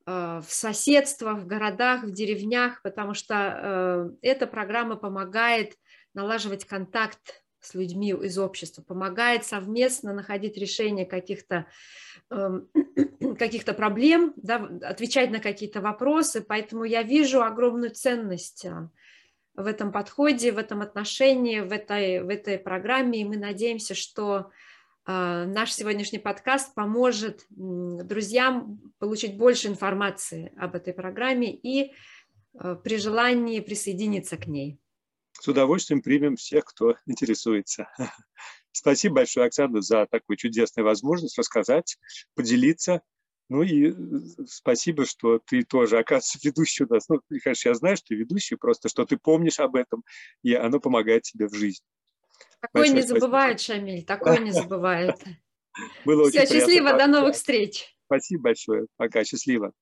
[0.05, 5.75] э, в соседствах, в городах, в деревнях, потому что э, эта программа помогает
[6.13, 11.65] налаживать контакт с людьми из общества, помогает совместно находить решение каких-то
[12.29, 12.69] эм,
[13.39, 18.89] каких-то проблем, да, отвечать на какие-то вопросы, поэтому я вижу огромную ценность э,
[19.55, 23.21] в этом подходе, в этом отношении, в этой, в этой программе.
[23.21, 24.51] И мы надеемся, что
[25.05, 31.93] э, наш сегодняшний подкаст поможет друзьям получить больше информации об этой программе и
[32.53, 34.79] э, при желании присоединиться к ней.
[35.39, 37.87] С удовольствием примем всех, кто интересуется.
[38.71, 41.97] Спасибо большое, Оксана, за такую чудесную возможность рассказать,
[42.35, 43.01] поделиться
[43.49, 43.93] ну и э,
[44.47, 47.07] спасибо, что ты тоже, оказывается, ведущий у нас.
[47.09, 50.03] Ну, конечно, я знаю, что ты ведущий, просто что ты помнишь об этом,
[50.43, 51.85] и оно помогает тебе в жизни.
[52.59, 53.19] Такое Большое не спасибо.
[53.19, 55.23] забывает, Шамиль, такое не забывает.
[56.05, 57.95] Было Все, счастливо, до новых встреч.
[58.05, 58.87] Спасибо большое.
[58.97, 59.73] Пока, счастливо.